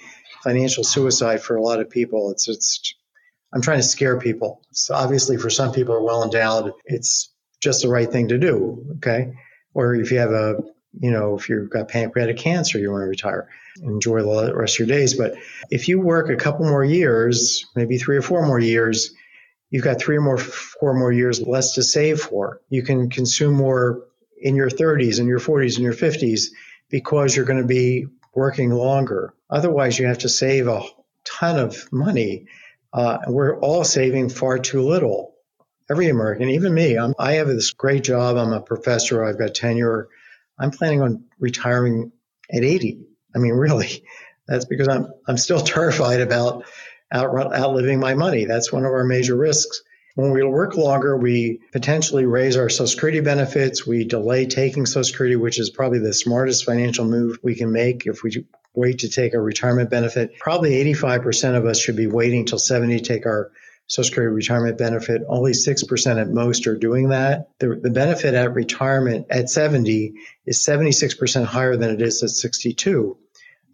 financial 0.42 0.84
suicide 0.84 1.40
for 1.40 1.56
a 1.56 1.62
lot 1.62 1.80
of 1.80 1.88
people. 1.88 2.32
It's, 2.32 2.50
it's 2.50 2.94
I'm 3.54 3.62
trying 3.62 3.78
to 3.78 3.84
scare 3.84 4.18
people. 4.18 4.60
So 4.72 4.94
obviously, 4.94 5.36
for 5.36 5.48
some 5.48 5.72
people 5.72 5.94
are 5.94 6.02
well 6.02 6.24
endowed, 6.24 6.72
it's 6.84 7.32
just 7.60 7.82
the 7.82 7.88
right 7.88 8.10
thing 8.10 8.28
to 8.28 8.38
do. 8.38 8.96
Okay. 8.96 9.32
Or 9.72 9.94
if 9.94 10.10
you 10.10 10.18
have 10.18 10.32
a, 10.32 10.56
you 11.00 11.12
know, 11.12 11.36
if 11.36 11.48
you've 11.48 11.70
got 11.70 11.88
pancreatic 11.88 12.36
cancer, 12.36 12.78
you 12.78 12.90
want 12.90 13.02
to 13.02 13.06
retire, 13.06 13.48
enjoy 13.80 14.22
the 14.22 14.54
rest 14.54 14.74
of 14.74 14.86
your 14.86 14.96
days. 14.96 15.14
But 15.14 15.36
if 15.70 15.88
you 15.88 16.00
work 16.00 16.30
a 16.30 16.36
couple 16.36 16.66
more 16.66 16.84
years, 16.84 17.66
maybe 17.76 17.96
three 17.98 18.16
or 18.16 18.22
four 18.22 18.44
more 18.44 18.58
years, 18.58 19.14
you've 19.70 19.84
got 19.84 20.00
three 20.00 20.16
or 20.16 20.20
more, 20.20 20.38
four 20.38 20.94
more 20.94 21.12
years 21.12 21.40
less 21.40 21.74
to 21.74 21.82
save 21.82 22.20
for. 22.20 22.60
You 22.68 22.82
can 22.82 23.08
consume 23.08 23.54
more 23.54 24.04
in 24.40 24.56
your 24.56 24.70
30s 24.70 25.20
and 25.20 25.28
your 25.28 25.40
40s 25.40 25.76
and 25.76 25.84
your 25.84 25.94
50s 25.94 26.48
because 26.90 27.34
you're 27.34 27.46
going 27.46 27.62
to 27.62 27.66
be 27.66 28.06
working 28.34 28.70
longer. 28.70 29.32
Otherwise, 29.48 29.98
you 29.98 30.06
have 30.06 30.18
to 30.18 30.28
save 30.28 30.66
a 30.66 30.82
ton 31.24 31.58
of 31.58 31.90
money 31.92 32.46
uh, 32.94 33.18
we're 33.26 33.58
all 33.58 33.82
saving 33.82 34.28
far 34.28 34.58
too 34.58 34.80
little. 34.80 35.34
Every 35.90 36.08
American, 36.08 36.48
even 36.48 36.72
me, 36.72 36.96
I'm, 36.96 37.14
I 37.18 37.34
have 37.34 37.48
this 37.48 37.72
great 37.72 38.04
job. 38.04 38.36
I'm 38.36 38.52
a 38.52 38.60
professor. 38.60 39.22
I've 39.22 39.38
got 39.38 39.54
tenure. 39.54 40.08
I'm 40.58 40.70
planning 40.70 41.02
on 41.02 41.24
retiring 41.38 42.12
at 42.50 42.62
80. 42.62 43.00
I 43.34 43.38
mean, 43.38 43.52
really, 43.54 44.04
that's 44.46 44.64
because 44.64 44.88
I'm 44.88 45.08
I'm 45.26 45.36
still 45.36 45.60
terrified 45.60 46.20
about 46.20 46.64
out, 47.12 47.34
outliving 47.52 47.98
my 47.98 48.14
money. 48.14 48.44
That's 48.44 48.72
one 48.72 48.84
of 48.84 48.92
our 48.92 49.04
major 49.04 49.36
risks. 49.36 49.82
When 50.14 50.30
we 50.30 50.44
work 50.44 50.76
longer, 50.76 51.16
we 51.16 51.60
potentially 51.72 52.24
raise 52.24 52.56
our 52.56 52.68
Social 52.68 52.86
Security 52.86 53.18
benefits. 53.18 53.84
We 53.84 54.04
delay 54.04 54.46
taking 54.46 54.86
Social 54.86 55.02
Security, 55.02 55.34
which 55.34 55.58
is 55.58 55.70
probably 55.70 55.98
the 55.98 56.14
smartest 56.14 56.64
financial 56.64 57.04
move 57.04 57.40
we 57.42 57.56
can 57.56 57.72
make 57.72 58.06
if 58.06 58.22
we 58.22 58.44
wait 58.74 59.00
to 59.00 59.08
take 59.08 59.34
our 59.34 59.42
retirement 59.42 59.90
benefit. 59.90 60.38
Probably 60.38 60.84
85% 60.92 61.56
of 61.56 61.66
us 61.66 61.80
should 61.80 61.96
be 61.96 62.06
waiting 62.06 62.44
till 62.44 62.58
70 62.58 62.98
to 62.98 63.04
take 63.04 63.26
our 63.26 63.50
Social 63.86 64.08
Security 64.08 64.34
retirement 64.34 64.78
benefit. 64.78 65.22
Only 65.28 65.52
6% 65.52 66.20
at 66.20 66.30
most 66.30 66.66
are 66.66 66.76
doing 66.76 67.10
that. 67.10 67.50
The, 67.58 67.78
the 67.80 67.90
benefit 67.90 68.34
at 68.34 68.54
retirement 68.54 69.26
at 69.30 69.50
70 69.50 70.14
is 70.46 70.58
76% 70.58 71.44
higher 71.44 71.76
than 71.76 71.90
it 71.90 72.00
is 72.00 72.22
at 72.22 72.30
62. 72.30 73.18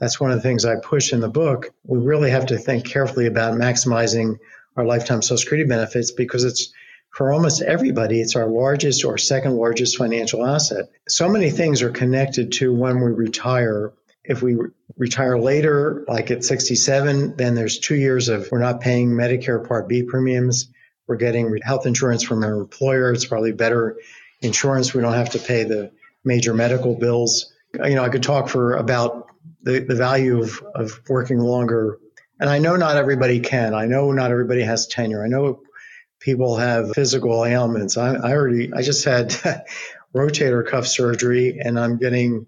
That's 0.00 0.18
one 0.18 0.32
of 0.32 0.38
the 0.38 0.42
things 0.42 0.64
I 0.64 0.76
push 0.82 1.12
in 1.12 1.20
the 1.20 1.28
book. 1.28 1.70
We 1.84 1.98
really 1.98 2.30
have 2.30 2.46
to 2.46 2.58
think 2.58 2.86
carefully 2.86 3.26
about 3.26 3.54
maximizing 3.54 4.38
our 4.76 4.84
lifetime 4.84 5.22
Social 5.22 5.38
Security 5.38 5.68
benefits 5.68 6.10
because 6.10 6.44
it's 6.44 6.72
for 7.10 7.32
almost 7.32 7.60
everybody, 7.62 8.20
it's 8.20 8.36
our 8.36 8.46
largest 8.46 9.04
or 9.04 9.18
second 9.18 9.56
largest 9.56 9.96
financial 9.96 10.46
asset. 10.46 10.86
So 11.08 11.28
many 11.28 11.50
things 11.50 11.82
are 11.82 11.90
connected 11.90 12.52
to 12.52 12.72
when 12.72 13.00
we 13.00 13.10
retire 13.10 13.92
if 14.30 14.42
we 14.42 14.56
retire 14.96 15.36
later, 15.36 16.04
like 16.06 16.30
at 16.30 16.44
67, 16.44 17.36
then 17.36 17.56
there's 17.56 17.80
two 17.80 17.96
years 17.96 18.28
of 18.28 18.48
we're 18.52 18.60
not 18.60 18.80
paying 18.80 19.10
Medicare 19.10 19.66
Part 19.66 19.88
B 19.88 20.04
premiums. 20.04 20.68
We're 21.08 21.16
getting 21.16 21.58
health 21.60 21.84
insurance 21.84 22.22
from 22.22 22.44
our 22.44 22.54
employer. 22.54 23.12
It's 23.12 23.26
probably 23.26 23.50
better 23.50 23.96
insurance. 24.40 24.94
We 24.94 25.02
don't 25.02 25.14
have 25.14 25.30
to 25.30 25.40
pay 25.40 25.64
the 25.64 25.90
major 26.24 26.54
medical 26.54 26.94
bills. 26.94 27.52
You 27.74 27.96
know, 27.96 28.04
I 28.04 28.08
could 28.08 28.22
talk 28.22 28.48
for 28.48 28.76
about 28.76 29.26
the, 29.62 29.80
the 29.80 29.96
value 29.96 30.40
of, 30.40 30.62
of 30.76 31.00
working 31.08 31.40
longer. 31.40 31.98
And 32.38 32.48
I 32.48 32.58
know 32.58 32.76
not 32.76 32.96
everybody 32.96 33.40
can. 33.40 33.74
I 33.74 33.86
know 33.86 34.12
not 34.12 34.30
everybody 34.30 34.62
has 34.62 34.86
tenure. 34.86 35.24
I 35.24 35.28
know 35.28 35.60
people 36.20 36.56
have 36.56 36.92
physical 36.92 37.44
ailments. 37.44 37.96
I, 37.96 38.14
I 38.14 38.30
already, 38.30 38.72
I 38.72 38.82
just 38.82 39.04
had 39.04 39.30
rotator 40.14 40.64
cuff 40.64 40.86
surgery 40.86 41.58
and 41.58 41.80
I'm 41.80 41.98
getting 41.98 42.46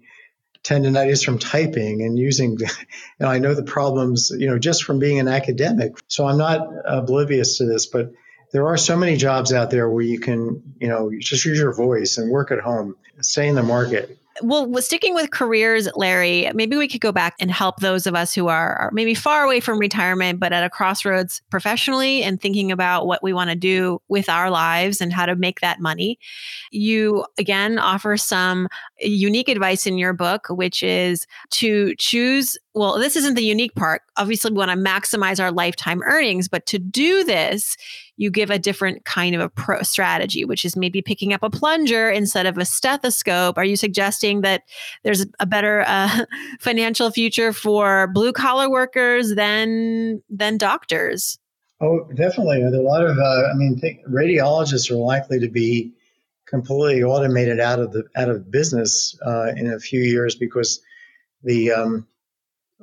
tendonitis 0.63 1.23
from 1.23 1.39
typing 1.39 2.01
and 2.01 2.17
using, 2.17 2.57
and 3.19 3.27
I 3.27 3.39
know 3.39 3.53
the 3.53 3.63
problems, 3.63 4.31
you 4.37 4.47
know, 4.47 4.59
just 4.59 4.83
from 4.83 4.99
being 4.99 5.19
an 5.19 5.27
academic. 5.27 5.97
So 6.07 6.27
I'm 6.27 6.37
not 6.37 6.67
oblivious 6.85 7.57
to 7.57 7.65
this, 7.65 7.85
but 7.85 8.13
there 8.51 8.67
are 8.67 8.77
so 8.77 8.95
many 8.95 9.17
jobs 9.17 9.51
out 9.51 9.71
there 9.71 9.89
where 9.89 10.03
you 10.03 10.19
can, 10.19 10.75
you 10.79 10.87
know, 10.87 11.11
just 11.19 11.45
use 11.45 11.57
your 11.57 11.73
voice 11.73 12.17
and 12.17 12.31
work 12.31 12.51
at 12.51 12.59
home, 12.59 12.95
stay 13.21 13.47
in 13.47 13.55
the 13.55 13.63
market 13.63 14.17
well, 14.43 14.81
sticking 14.81 15.15
with 15.15 15.31
careers, 15.31 15.89
Larry, 15.95 16.51
maybe 16.53 16.75
we 16.75 16.87
could 16.87 17.01
go 17.01 17.11
back 17.11 17.35
and 17.39 17.49
help 17.49 17.79
those 17.79 18.05
of 18.05 18.15
us 18.15 18.33
who 18.33 18.47
are, 18.47 18.75
are 18.75 18.91
maybe 18.91 19.15
far 19.15 19.43
away 19.43 19.59
from 19.59 19.79
retirement, 19.79 20.39
but 20.39 20.53
at 20.53 20.63
a 20.63 20.69
crossroads 20.69 21.41
professionally 21.49 22.23
and 22.23 22.41
thinking 22.41 22.71
about 22.71 23.07
what 23.07 23.23
we 23.23 23.33
want 23.33 23.49
to 23.49 23.55
do 23.55 24.01
with 24.09 24.29
our 24.29 24.49
lives 24.49 25.01
and 25.01 25.13
how 25.13 25.25
to 25.25 25.35
make 25.35 25.61
that 25.61 25.79
money. 25.79 26.19
You 26.71 27.25
again 27.37 27.79
offer 27.79 28.17
some 28.17 28.67
unique 28.99 29.49
advice 29.49 29.87
in 29.87 29.97
your 29.97 30.13
book, 30.13 30.47
which 30.49 30.83
is 30.83 31.25
to 31.51 31.95
choose. 31.97 32.57
Well, 32.75 32.97
this 32.97 33.15
isn't 33.15 33.35
the 33.35 33.43
unique 33.43 33.75
part. 33.75 34.01
Obviously, 34.17 34.51
we 34.51 34.57
want 34.57 34.71
to 34.71 34.77
maximize 34.77 35.39
our 35.39 35.51
lifetime 35.51 36.01
earnings, 36.03 36.47
but 36.47 36.65
to 36.67 36.79
do 36.79 37.23
this, 37.23 37.77
you 38.17 38.31
give 38.31 38.49
a 38.49 38.57
different 38.57 39.05
kind 39.05 39.35
of 39.35 39.41
a 39.41 39.49
pro 39.49 39.83
strategy, 39.83 40.43
which 40.43 40.65
is 40.65 40.75
maybe 40.75 41.01
picking 41.01 41.33
up 41.33 41.43
a 41.43 41.51
plunger 41.51 42.09
instead 42.09 42.47
of 42.47 42.57
a 42.57 42.65
stethoscope. 42.65 43.57
Are 43.59 43.65
you 43.65 43.75
suggesting 43.75 44.41
that 44.41 44.63
there's 45.03 45.25
a 45.39 45.45
better 45.45 45.83
uh, 45.85 46.25
financial 46.59 47.11
future 47.11 47.53
for 47.53 48.07
blue 48.07 48.33
collar 48.33 48.69
workers 48.69 49.35
than 49.35 50.23
than 50.29 50.57
doctors? 50.57 51.37
Oh, 51.79 52.07
definitely. 52.15 52.63
A 52.63 52.69
lot 52.81 53.03
of, 53.03 53.17
uh, 53.19 53.51
I 53.51 53.55
mean, 53.55 53.79
radiologists 54.09 54.89
are 54.89 54.95
likely 54.95 55.39
to 55.39 55.49
be 55.49 55.91
completely 56.45 57.03
automated 57.03 57.59
out 57.59 57.79
of 57.79 57.91
the 57.91 58.05
out 58.15 58.29
of 58.29 58.49
business 58.49 59.19
uh, 59.25 59.51
in 59.55 59.71
a 59.71 59.79
few 59.79 60.01
years 60.01 60.35
because 60.35 60.81
the 61.43 61.71
um, 61.71 62.07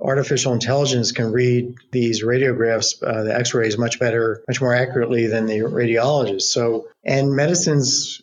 artificial 0.01 0.53
intelligence 0.53 1.13
can 1.13 1.31
read 1.33 1.75
these 1.91 2.23
radiographs, 2.23 3.03
uh, 3.03 3.25
the 3.25 3.35
X-rays, 3.35 3.77
much 3.77 3.99
better, 3.99 4.43
much 4.49 4.61
more 4.61 4.75
accurately 4.75 5.27
than 5.27 5.47
the 5.47 5.59
radiologist. 5.59 6.43
So, 6.43 6.89
and 7.05 7.35
medicine's, 7.35 8.23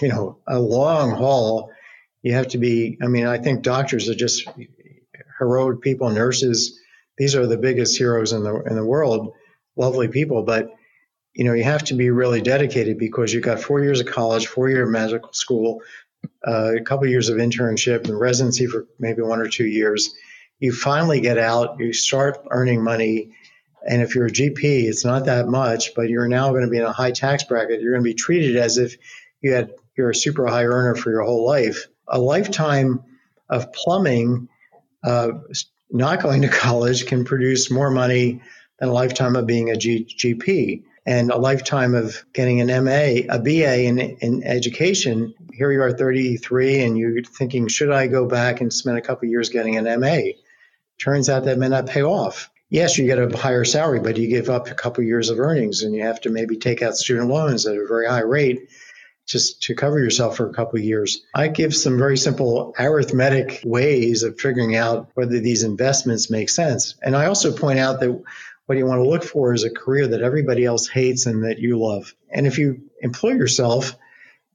you 0.00 0.08
know, 0.08 0.38
a 0.46 0.58
long 0.58 1.12
haul. 1.12 1.72
You 2.22 2.34
have 2.34 2.48
to 2.48 2.58
be. 2.58 2.98
I 3.02 3.06
mean, 3.06 3.26
I 3.26 3.38
think 3.38 3.62
doctors 3.62 4.08
are 4.08 4.14
just 4.14 4.48
heroic 5.38 5.80
people, 5.80 6.10
nurses. 6.10 6.80
These 7.18 7.34
are 7.34 7.46
the 7.46 7.58
biggest 7.58 7.96
heroes 7.96 8.32
in 8.32 8.42
the 8.42 8.62
in 8.62 8.74
the 8.74 8.84
world. 8.84 9.34
Lovely 9.76 10.08
people, 10.08 10.42
but 10.42 10.70
you 11.34 11.44
know, 11.44 11.52
you 11.52 11.64
have 11.64 11.84
to 11.84 11.94
be 11.94 12.08
really 12.10 12.40
dedicated 12.40 12.98
because 12.98 13.32
you've 13.32 13.44
got 13.44 13.60
four 13.60 13.82
years 13.82 14.00
of 14.00 14.06
college, 14.06 14.46
four 14.46 14.70
year 14.70 14.86
medical 14.86 15.34
school, 15.34 15.82
uh, 16.46 16.74
a 16.76 16.80
couple 16.80 17.06
years 17.06 17.28
of 17.28 17.36
internship 17.36 18.08
and 18.08 18.18
residency 18.18 18.66
for 18.66 18.86
maybe 18.98 19.20
one 19.20 19.38
or 19.38 19.48
two 19.48 19.66
years 19.66 20.14
you 20.58 20.72
finally 20.72 21.20
get 21.20 21.38
out, 21.38 21.78
you 21.78 21.92
start 21.92 22.38
earning 22.50 22.82
money. 22.82 23.32
And 23.88 24.02
if 24.02 24.14
you're 24.14 24.26
a 24.26 24.30
GP, 24.30 24.84
it's 24.84 25.04
not 25.04 25.26
that 25.26 25.46
much, 25.48 25.94
but 25.94 26.08
you're 26.08 26.28
now 26.28 26.50
going 26.50 26.64
to 26.64 26.70
be 26.70 26.78
in 26.78 26.84
a 26.84 26.92
high 26.92 27.12
tax 27.12 27.44
bracket. 27.44 27.80
You're 27.80 27.92
going 27.92 28.02
to 28.02 28.10
be 28.10 28.14
treated 28.14 28.56
as 28.56 28.78
if 28.78 28.96
you 29.40 29.52
had 29.52 29.72
you're 29.96 30.10
a 30.10 30.14
super 30.14 30.46
high 30.46 30.64
earner 30.64 30.94
for 30.94 31.10
your 31.10 31.22
whole 31.22 31.46
life. 31.46 31.86
A 32.08 32.18
lifetime 32.18 33.02
of 33.48 33.72
plumbing, 33.72 34.48
uh, 35.04 35.30
not 35.90 36.22
going 36.22 36.42
to 36.42 36.48
college, 36.64 37.06
can 37.06 37.24
produce 37.24 37.70
more 37.70 37.90
money 37.90 38.42
than 38.78 38.88
a 38.88 38.92
lifetime 38.92 39.36
of 39.36 39.46
being 39.46 39.70
a 39.70 39.76
G- 39.76 40.04
GP. 40.04 40.82
And 41.08 41.30
a 41.30 41.36
lifetime 41.36 41.94
of 41.94 42.24
getting 42.32 42.60
an 42.60 42.84
MA, 42.84 43.22
a 43.32 43.38
BA 43.38 43.84
in, 43.84 43.98
in 44.00 44.42
education, 44.42 45.34
here 45.52 45.70
you 45.70 45.80
are 45.80 45.92
33 45.92 46.82
and 46.82 46.98
you're 46.98 47.22
thinking, 47.22 47.68
should 47.68 47.92
I 47.92 48.08
go 48.08 48.26
back 48.26 48.60
and 48.60 48.72
spend 48.72 48.98
a 48.98 49.00
couple 49.00 49.28
years 49.28 49.48
getting 49.48 49.76
an 49.76 50.00
MA? 50.00 50.32
Turns 50.98 51.28
out 51.28 51.44
that 51.44 51.58
may 51.58 51.68
not 51.68 51.86
pay 51.86 52.02
off. 52.02 52.50
Yes, 52.68 52.98
you 52.98 53.06
get 53.06 53.18
a 53.18 53.36
higher 53.36 53.64
salary, 53.64 54.00
but 54.00 54.16
you 54.16 54.28
give 54.28 54.50
up 54.50 54.68
a 54.68 54.74
couple 54.74 55.04
years 55.04 55.30
of 55.30 55.38
earnings 55.38 55.82
and 55.82 55.94
you 55.94 56.02
have 56.02 56.20
to 56.22 56.30
maybe 56.30 56.56
take 56.56 56.82
out 56.82 56.96
student 56.96 57.28
loans 57.28 57.66
at 57.66 57.76
a 57.76 57.86
very 57.86 58.08
high 58.08 58.20
rate 58.20 58.68
just 59.26 59.62
to 59.62 59.74
cover 59.74 59.98
yourself 59.98 60.36
for 60.36 60.48
a 60.48 60.52
couple 60.52 60.78
years. 60.78 61.24
I 61.34 61.48
give 61.48 61.74
some 61.74 61.98
very 61.98 62.16
simple 62.16 62.74
arithmetic 62.78 63.60
ways 63.64 64.22
of 64.22 64.40
figuring 64.40 64.76
out 64.76 65.10
whether 65.14 65.40
these 65.40 65.64
investments 65.64 66.30
make 66.30 66.48
sense. 66.48 66.94
And 67.02 67.16
I 67.16 67.26
also 67.26 67.56
point 67.56 67.78
out 67.78 68.00
that 68.00 68.22
what 68.66 68.78
you 68.78 68.86
want 68.86 69.00
to 69.00 69.08
look 69.08 69.24
for 69.24 69.52
is 69.52 69.64
a 69.64 69.70
career 69.70 70.08
that 70.08 70.22
everybody 70.22 70.64
else 70.64 70.88
hates 70.88 71.26
and 71.26 71.44
that 71.44 71.58
you 71.58 71.78
love. 71.78 72.14
And 72.30 72.46
if 72.46 72.58
you 72.58 72.82
employ 73.00 73.32
yourself 73.32 73.96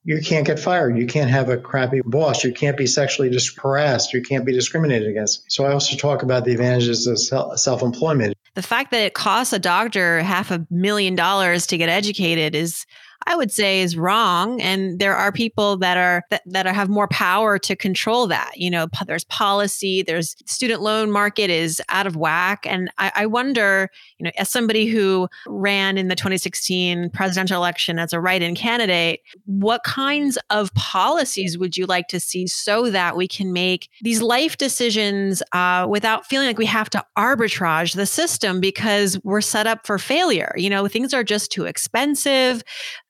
you 0.04 0.20
can't 0.22 0.48
get 0.48 0.60
fired. 0.60 0.98
You 0.98 1.06
can't 1.06 1.30
have 1.30 1.50
a 1.50 1.58
crappy 1.58 2.02
boss. 2.04 2.44
You 2.44 2.52
can't 2.52 2.76
be 2.76 2.88
sexually 2.88 3.36
harassed. 3.58 4.14
You 4.14 4.22
can't 4.22 4.46
be 4.46 4.52
discriminated 4.52 5.08
against. 5.08 5.52
So 5.52 5.66
I 5.66 5.74
also 5.74 5.96
talk 5.96 6.24
about 6.24 6.44
the 6.46 6.52
advantages 6.52 7.06
of 7.08 7.60
self 7.60 7.82
employment. 7.84 8.36
The 8.56 8.62
fact 8.62 8.92
that 8.92 9.02
it 9.02 9.14
costs 9.14 9.54
a 9.54 9.60
doctor 9.60 10.22
half 10.22 10.52
a 10.52 10.66
million 10.70 11.16
dollars 11.16 11.68
to 11.68 11.78
get 11.78 11.90
educated 11.90 12.56
is 12.56 12.86
I 13.28 13.36
would 13.36 13.52
say 13.52 13.82
is 13.82 13.96
wrong. 13.98 14.62
And 14.62 15.00
there 15.00 15.16
are 15.16 15.32
people 15.32 15.78
that 15.78 15.98
are 15.98 16.24
that, 16.30 16.42
that 16.46 16.66
have 16.66 16.90
more 16.90 17.08
power 17.08 17.60
to 17.60 17.76
control 17.76 18.28
that. 18.28 18.54
You 18.56 18.70
know, 18.70 18.88
there's 19.06 19.26
policy, 19.26 20.02
there's 20.02 20.36
student 20.46 20.82
loan 20.82 21.12
market 21.12 21.50
is 21.50 21.82
out 21.90 22.08
of 22.08 22.16
whack. 22.16 22.66
And 22.66 22.90
I, 22.98 23.12
I 23.16 23.26
wonder, 23.26 23.90
you 24.18 24.26
know, 24.26 24.32
as 24.38 24.50
somebody 24.50 24.88
who 24.88 25.28
ran 25.48 25.98
in 25.98 26.08
the 26.08 26.16
2016 26.16 27.12
presidential 27.12 27.58
election 27.58 28.00
as 28.00 28.14
a 28.14 28.20
write-in 28.20 28.56
candidate, 28.56 29.22
what 29.46 29.84
kinds 29.84 30.38
of 30.50 30.74
policies 30.74 31.58
would 31.58 31.78
you 31.78 31.86
like 31.86 32.08
to 32.08 32.20
see 32.20 32.48
so 32.48 32.90
that 32.90 33.16
we 33.16 33.28
can 33.28 33.54
make 33.54 33.90
these 34.02 34.22
life 34.22 34.58
decisions 34.58 35.44
uh, 35.52 35.86
without 35.90 36.26
feeling 36.26 36.48
like 36.48 36.58
we 36.58 36.66
have 36.66 36.90
to 36.90 37.04
arbitrage 37.18 37.96
the 37.96 38.06
system 38.06 38.60
because 38.60 39.20
we're 39.24 39.42
set 39.42 39.68
up 39.68 39.86
for 39.86 39.98
failure? 39.98 40.54
You 40.58 40.70
know, 40.70 40.88
things 40.88 41.14
are 41.14 41.24
just 41.24 41.52
too 41.52 41.66
expensive 41.66 42.64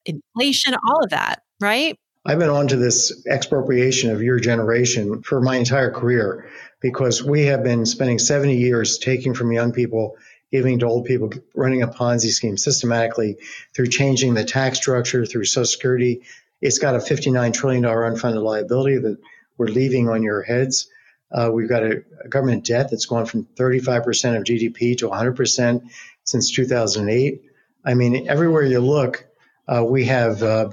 inflation, 0.05 0.73
all 0.87 1.03
of 1.03 1.09
that, 1.11 1.41
right? 1.59 1.97
I've 2.25 2.39
been 2.39 2.49
on 2.49 2.67
to 2.67 2.75
this 2.75 3.25
expropriation 3.25 4.11
of 4.11 4.21
your 4.21 4.39
generation 4.39 5.23
for 5.23 5.41
my 5.41 5.55
entire 5.55 5.89
career 5.89 6.49
because 6.79 7.23
we 7.23 7.45
have 7.45 7.63
been 7.63 7.85
spending 7.85 8.19
70 8.19 8.57
years 8.57 8.99
taking 8.99 9.33
from 9.33 9.51
young 9.51 9.71
people, 9.71 10.17
giving 10.51 10.79
to 10.79 10.85
old 10.85 11.05
people, 11.05 11.31
running 11.55 11.81
a 11.81 11.87
Ponzi 11.87 12.29
scheme 12.29 12.57
systematically 12.57 13.37
through 13.75 13.87
changing 13.87 14.35
the 14.35 14.43
tax 14.43 14.77
structure, 14.77 15.25
through 15.25 15.45
Social 15.45 15.65
Security. 15.65 16.21
It's 16.61 16.77
got 16.77 16.95
a 16.95 16.99
$59 16.99 17.53
trillion 17.53 17.83
unfunded 17.83 18.43
liability 18.43 18.99
that 18.99 19.17
we're 19.57 19.67
leaving 19.67 20.07
on 20.07 20.21
your 20.21 20.43
heads. 20.43 20.89
Uh, 21.31 21.49
we've 21.51 21.69
got 21.69 21.83
a, 21.83 22.03
a, 22.23 22.27
government 22.27 22.65
debt 22.65 22.89
that's 22.91 23.05
gone 23.05 23.25
from 23.25 23.45
35% 23.55 24.37
of 24.37 24.43
GDP 24.43 24.97
to 24.97 25.07
100% 25.07 25.89
since 26.23 26.51
2008. 26.51 27.41
I 27.85 27.93
mean, 27.93 28.29
everywhere 28.29 28.63
you 28.63 28.79
look, 28.79 29.25
uh, 29.71 29.83
we 29.83 30.05
have 30.05 30.43
uh, 30.43 30.69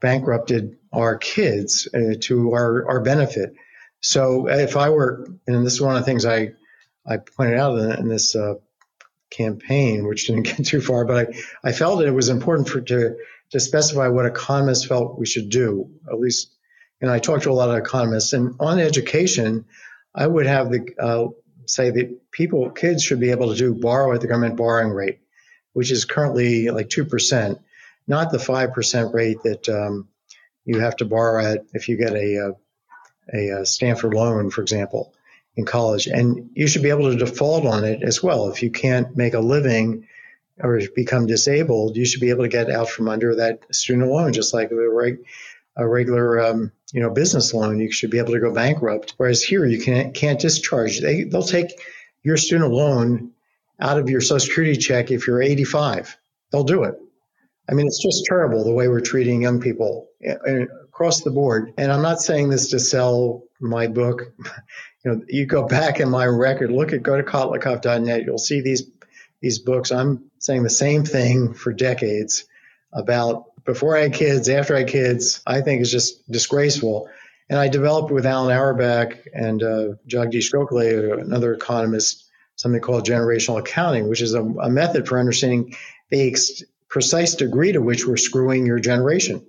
bankrupted 0.00 0.76
our 0.92 1.16
kids 1.16 1.88
uh, 1.92 2.14
to 2.20 2.52
our, 2.52 2.88
our 2.88 3.00
benefit. 3.00 3.54
So 4.00 4.48
if 4.48 4.76
I 4.76 4.90
were, 4.90 5.26
and 5.46 5.66
this 5.66 5.74
is 5.74 5.80
one 5.80 5.96
of 5.96 6.02
the 6.02 6.06
things 6.06 6.24
I, 6.24 6.52
I 7.06 7.16
pointed 7.16 7.58
out 7.58 7.78
in, 7.78 7.92
in 7.92 8.08
this 8.08 8.36
uh, 8.36 8.54
campaign, 9.30 10.06
which 10.06 10.26
didn't 10.26 10.42
get 10.56 10.64
too 10.64 10.80
far, 10.80 11.04
but 11.04 11.28
I, 11.28 11.68
I 11.68 11.72
felt 11.72 12.02
it 12.02 12.10
was 12.10 12.28
important 12.28 12.68
for 12.68 12.80
to 12.80 13.16
to 13.50 13.60
specify 13.60 14.08
what 14.08 14.26
economists 14.26 14.86
felt 14.86 15.20
we 15.20 15.26
should 15.26 15.50
do. 15.50 15.88
At 16.10 16.18
least, 16.18 16.50
and 17.00 17.08
I 17.08 17.20
talked 17.20 17.44
to 17.44 17.50
a 17.50 17.52
lot 17.52 17.70
of 17.70 17.76
economists. 17.76 18.32
And 18.32 18.56
on 18.58 18.80
education, 18.80 19.66
I 20.12 20.26
would 20.26 20.46
have 20.46 20.70
the 20.70 20.84
uh, 20.98 21.28
say 21.66 21.90
that 21.90 22.30
people, 22.32 22.70
kids, 22.70 23.04
should 23.04 23.20
be 23.20 23.30
able 23.30 23.52
to 23.52 23.56
do 23.56 23.74
borrow 23.74 24.12
at 24.12 24.20
the 24.20 24.26
government 24.26 24.56
borrowing 24.56 24.90
rate, 24.90 25.20
which 25.74 25.92
is 25.92 26.04
currently 26.04 26.70
like 26.70 26.88
two 26.88 27.04
percent 27.04 27.60
not 28.06 28.30
the 28.30 28.38
5% 28.38 29.14
rate 29.14 29.42
that 29.42 29.68
um, 29.68 30.08
you 30.64 30.80
have 30.80 30.96
to 30.96 31.04
borrow 31.04 31.44
at 31.44 31.64
if 31.72 31.88
you 31.88 31.96
get 31.96 32.12
a, 32.12 32.54
a, 33.32 33.60
a 33.60 33.66
Stafford 33.66 34.14
loan, 34.14 34.50
for 34.50 34.62
example, 34.62 35.14
in 35.56 35.64
college. 35.64 36.06
And 36.06 36.50
you 36.54 36.66
should 36.66 36.82
be 36.82 36.90
able 36.90 37.10
to 37.10 37.18
default 37.18 37.66
on 37.66 37.84
it 37.84 38.02
as 38.02 38.22
well. 38.22 38.48
If 38.48 38.62
you 38.62 38.70
can't 38.70 39.16
make 39.16 39.34
a 39.34 39.40
living 39.40 40.06
or 40.58 40.80
become 40.94 41.26
disabled, 41.26 41.96
you 41.96 42.04
should 42.04 42.20
be 42.20 42.30
able 42.30 42.44
to 42.44 42.48
get 42.48 42.70
out 42.70 42.88
from 42.88 43.08
under 43.08 43.36
that 43.36 43.74
student 43.74 44.08
loan, 44.08 44.32
just 44.32 44.54
like 44.54 44.70
a, 44.70 44.90
reg, 44.90 45.18
a 45.76 45.86
regular 45.86 46.40
um, 46.46 46.72
you 46.92 47.00
know 47.00 47.10
business 47.10 47.52
loan. 47.52 47.78
You 47.78 47.90
should 47.90 48.10
be 48.10 48.18
able 48.18 48.32
to 48.32 48.40
go 48.40 48.52
bankrupt. 48.52 49.14
Whereas 49.16 49.42
here, 49.42 49.66
you 49.66 49.80
can't 49.80 50.14
can't 50.14 50.40
discharge. 50.40 51.00
They 51.00 51.24
they'll 51.24 51.42
take 51.42 51.80
your 52.22 52.36
student 52.36 52.72
loan 52.72 53.32
out 53.78 53.98
of 53.98 54.08
your 54.08 54.20
Social 54.20 54.40
Security 54.40 54.76
check 54.76 55.10
if 55.10 55.26
you're 55.26 55.42
85. 55.42 56.16
They'll 56.50 56.64
do 56.64 56.84
it. 56.84 56.98
I 57.68 57.74
mean, 57.74 57.86
it's 57.86 58.02
just 58.02 58.24
terrible 58.26 58.64
the 58.64 58.72
way 58.72 58.88
we're 58.88 59.00
treating 59.00 59.42
young 59.42 59.60
people 59.60 60.08
eh, 60.22 60.34
eh, 60.46 60.64
across 60.84 61.22
the 61.22 61.30
board. 61.30 61.74
And 61.76 61.92
I'm 61.92 62.02
not 62.02 62.20
saying 62.20 62.48
this 62.48 62.68
to 62.70 62.78
sell 62.78 63.44
my 63.60 63.86
book. 63.86 64.32
You 65.04 65.12
know, 65.12 65.22
you 65.28 65.46
go 65.46 65.68
back 65.68 66.00
in 66.00 66.10
my 66.10 66.26
record, 66.26 66.72
look 66.72 66.92
at 66.92 67.00
go 67.00 67.16
to 67.16 67.22
kotlikoff.net. 67.22 68.24
You'll 68.24 68.38
see 68.38 68.60
these 68.60 68.90
these 69.40 69.60
books. 69.60 69.92
I'm 69.92 70.32
saying 70.40 70.64
the 70.64 70.68
same 70.68 71.04
thing 71.04 71.54
for 71.54 71.72
decades 71.72 72.44
about 72.92 73.64
before 73.64 73.96
I 73.96 74.00
had 74.00 74.14
kids, 74.14 74.48
after 74.48 74.74
I 74.74 74.80
had 74.80 74.88
kids. 74.88 75.42
I 75.46 75.60
think 75.60 75.80
is 75.80 75.92
just 75.92 76.28
disgraceful. 76.28 77.08
And 77.48 77.56
I 77.56 77.68
developed 77.68 78.10
with 78.10 78.26
Alan 78.26 78.52
Auerbach 78.52 79.16
and 79.32 79.62
uh, 79.62 79.88
Jagadeesh 80.08 80.52
Gokhale, 80.52 81.20
another 81.20 81.54
economist, 81.54 82.28
something 82.56 82.80
called 82.80 83.06
generational 83.06 83.60
accounting, 83.60 84.08
which 84.08 84.22
is 84.22 84.34
a, 84.34 84.42
a 84.42 84.68
method 84.68 85.06
for 85.06 85.20
understanding 85.20 85.76
the 86.10 86.20
precise 86.88 87.34
degree 87.34 87.72
to 87.72 87.80
which 87.80 88.06
we're 88.06 88.16
screwing 88.16 88.66
your 88.66 88.78
generation. 88.78 89.44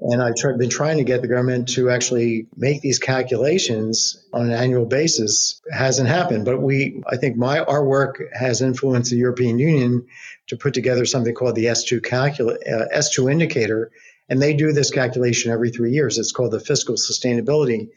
And 0.00 0.20
I've 0.20 0.34
been 0.58 0.70
trying 0.70 0.98
to 0.98 1.04
get 1.04 1.22
the 1.22 1.28
government 1.28 1.68
to 1.70 1.88
actually 1.88 2.48
make 2.56 2.82
these 2.82 2.98
calculations 2.98 4.22
on 4.32 4.46
an 4.46 4.50
annual 4.50 4.86
basis. 4.86 5.62
It 5.66 5.72
hasn't 5.72 6.08
happened, 6.08 6.44
but 6.44 6.60
we, 6.60 7.02
I 7.06 7.16
think 7.16 7.36
my 7.36 7.60
our 7.60 7.84
work 7.84 8.20
has 8.32 8.60
influenced 8.60 9.12
the 9.12 9.16
European 9.16 9.58
Union 9.58 10.06
to 10.48 10.56
put 10.56 10.74
together 10.74 11.06
something 11.06 11.32
called 11.32 11.54
the 11.54 11.66
S2 11.66 12.00
calcula, 12.00 12.56
uh, 12.56 12.98
S2 12.98 13.30
indicator, 13.30 13.92
and 14.28 14.42
they 14.42 14.54
do 14.54 14.72
this 14.72 14.90
calculation 14.90 15.52
every 15.52 15.70
three 15.70 15.92
years. 15.92 16.18
It's 16.18 16.32
called 16.32 16.50
the 16.50 16.60
Fiscal 16.60 16.96
Sustainability 16.96 17.90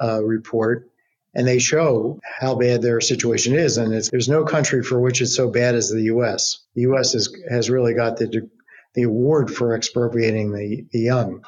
uh, 0.00 0.22
Report, 0.24 0.90
and 1.34 1.46
they 1.46 1.58
show 1.58 2.20
how 2.22 2.54
bad 2.54 2.82
their 2.82 3.00
situation 3.00 3.54
is. 3.54 3.76
And 3.78 3.92
there's 3.92 4.28
no 4.28 4.44
country 4.44 4.82
for 4.82 5.00
which 5.00 5.20
it's 5.20 5.36
so 5.36 5.50
bad 5.50 5.74
as 5.74 5.90
the 5.90 6.04
U.S. 6.04 6.58
The 6.74 6.82
U.S. 6.82 7.12
has, 7.12 7.34
has 7.50 7.70
really 7.70 7.94
got 7.94 8.16
the, 8.16 8.48
the 8.94 9.02
award 9.02 9.50
for 9.50 9.74
expropriating 9.74 10.52
the, 10.52 10.86
the 10.92 11.00
young. 11.00 11.44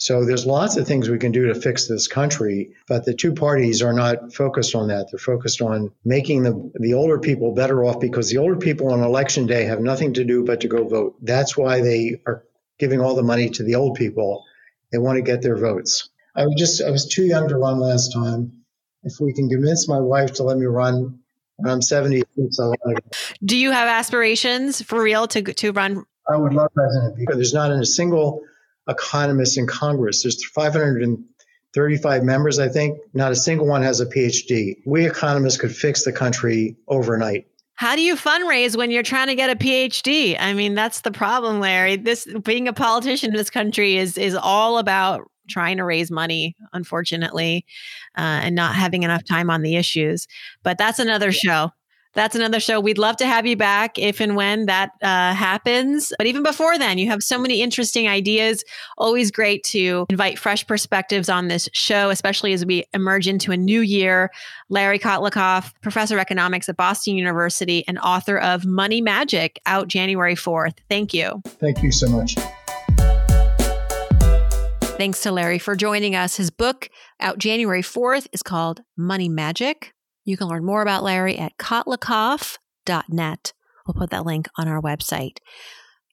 So 0.00 0.24
there's 0.24 0.46
lots 0.46 0.78
of 0.78 0.86
things 0.86 1.10
we 1.10 1.18
can 1.18 1.30
do 1.30 1.48
to 1.48 1.54
fix 1.54 1.86
this 1.86 2.08
country, 2.08 2.74
but 2.88 3.04
the 3.04 3.12
two 3.12 3.34
parties 3.34 3.82
are 3.82 3.92
not 3.92 4.32
focused 4.32 4.74
on 4.74 4.88
that. 4.88 5.08
They're 5.10 5.18
focused 5.18 5.60
on 5.60 5.92
making 6.06 6.42
the, 6.42 6.72
the 6.74 6.94
older 6.94 7.18
people 7.18 7.54
better 7.54 7.84
off 7.84 8.00
because 8.00 8.30
the 8.30 8.38
older 8.38 8.56
people 8.56 8.92
on 8.92 9.02
election 9.02 9.46
day 9.46 9.64
have 9.64 9.80
nothing 9.80 10.14
to 10.14 10.24
do 10.24 10.42
but 10.42 10.62
to 10.62 10.68
go 10.68 10.88
vote. 10.88 11.16
That's 11.20 11.54
why 11.54 11.82
they 11.82 12.22
are 12.26 12.44
giving 12.78 13.02
all 13.02 13.14
the 13.14 13.22
money 13.22 13.50
to 13.50 13.62
the 13.62 13.74
old 13.74 13.94
people 13.94 14.44
They 14.90 14.98
want 14.98 15.16
to 15.16 15.22
get 15.22 15.42
their 15.42 15.58
votes. 15.58 16.08
I 16.34 16.46
was 16.46 16.54
just 16.56 16.82
I 16.82 16.90
was 16.90 17.06
too 17.06 17.24
young 17.24 17.48
to 17.48 17.56
run 17.56 17.78
last 17.78 18.12
time. 18.12 18.59
If 19.02 19.14
we 19.20 19.32
can 19.32 19.48
convince 19.48 19.88
my 19.88 19.98
wife 19.98 20.34
to 20.34 20.42
let 20.42 20.58
me 20.58 20.66
run 20.66 21.20
when 21.56 21.72
I'm 21.72 21.82
76, 21.82 22.58
I 22.58 22.64
want 22.64 22.80
to. 22.84 23.34
Do 23.44 23.56
you 23.56 23.70
have 23.70 23.88
aspirations 23.88 24.82
for 24.82 25.02
real 25.02 25.26
to 25.28 25.42
to 25.42 25.72
run? 25.72 26.04
I 26.28 26.36
would 26.36 26.52
love 26.52 26.72
president 26.74 27.16
because 27.16 27.36
there's 27.36 27.54
not 27.54 27.70
a 27.70 27.84
single 27.84 28.42
economist 28.88 29.58
in 29.58 29.66
Congress. 29.66 30.22
There's 30.22 30.44
535 30.44 32.24
members, 32.24 32.58
I 32.58 32.68
think. 32.68 32.98
Not 33.14 33.32
a 33.32 33.36
single 33.36 33.66
one 33.66 33.82
has 33.82 34.00
a 34.00 34.06
PhD. 34.06 34.76
We 34.86 35.06
economists 35.06 35.56
could 35.56 35.74
fix 35.74 36.04
the 36.04 36.12
country 36.12 36.76
overnight. 36.88 37.46
How 37.74 37.96
do 37.96 38.02
you 38.02 38.14
fundraise 38.14 38.76
when 38.76 38.90
you're 38.90 39.02
trying 39.02 39.28
to 39.28 39.34
get 39.34 39.48
a 39.48 39.56
PhD? 39.56 40.36
I 40.38 40.52
mean, 40.52 40.74
that's 40.74 41.00
the 41.00 41.10
problem, 41.10 41.60
Larry. 41.60 41.96
This 41.96 42.28
being 42.44 42.68
a 42.68 42.74
politician 42.74 43.30
in 43.30 43.36
this 43.36 43.48
country 43.48 43.96
is 43.96 44.18
is 44.18 44.34
all 44.34 44.76
about 44.76 45.29
trying 45.50 45.76
to 45.76 45.84
raise 45.84 46.10
money, 46.10 46.56
unfortunately, 46.72 47.66
uh, 48.16 48.40
and 48.44 48.54
not 48.54 48.74
having 48.74 49.02
enough 49.02 49.24
time 49.24 49.50
on 49.50 49.62
the 49.62 49.76
issues. 49.76 50.26
But 50.62 50.78
that's 50.78 50.98
another 50.98 51.32
show 51.32 51.72
that's 52.14 52.34
another 52.34 52.60
show. 52.60 52.80
We'd 52.80 52.98
love 52.98 53.16
to 53.18 53.26
have 53.26 53.46
you 53.46 53.56
back 53.56 53.98
if 53.98 54.20
and 54.20 54.34
when 54.34 54.66
that 54.66 54.90
uh, 55.02 55.32
happens. 55.32 56.12
But 56.18 56.26
even 56.26 56.42
before 56.42 56.76
then, 56.78 56.98
you 56.98 57.08
have 57.08 57.22
so 57.22 57.38
many 57.38 57.62
interesting 57.62 58.08
ideas. 58.08 58.64
Always 58.98 59.30
great 59.30 59.62
to 59.64 60.06
invite 60.10 60.38
fresh 60.38 60.66
perspectives 60.66 61.28
on 61.28 61.48
this 61.48 61.68
show, 61.72 62.10
especially 62.10 62.52
as 62.52 62.66
we 62.66 62.84
emerge 62.92 63.28
into 63.28 63.52
a 63.52 63.56
new 63.56 63.80
year. 63.80 64.30
Larry 64.68 64.98
Kotlikoff, 64.98 65.72
professor 65.82 66.16
of 66.16 66.20
economics 66.20 66.68
at 66.68 66.76
Boston 66.76 67.16
University 67.16 67.84
and 67.86 67.98
author 67.98 68.38
of 68.38 68.64
Money 68.64 69.00
Magic, 69.00 69.60
out 69.66 69.88
January 69.88 70.34
4th. 70.34 70.78
Thank 70.88 71.14
you. 71.14 71.42
Thank 71.46 71.82
you 71.82 71.92
so 71.92 72.08
much. 72.08 72.36
Thanks 75.00 75.22
to 75.22 75.32
Larry 75.32 75.58
for 75.58 75.74
joining 75.74 76.14
us. 76.14 76.36
His 76.36 76.50
book 76.50 76.90
out 77.18 77.38
January 77.38 77.82
4th 77.82 78.28
is 78.32 78.42
called 78.42 78.82
Money 78.96 79.28
Magic 79.28 79.94
you 80.24 80.36
can 80.36 80.48
learn 80.48 80.64
more 80.64 80.82
about 80.82 81.02
Larry 81.02 81.38
at 81.38 81.56
kotlikoff.net. 81.58 83.52
We'll 83.86 83.94
put 83.94 84.10
that 84.10 84.26
link 84.26 84.48
on 84.56 84.68
our 84.68 84.80
website. 84.80 85.38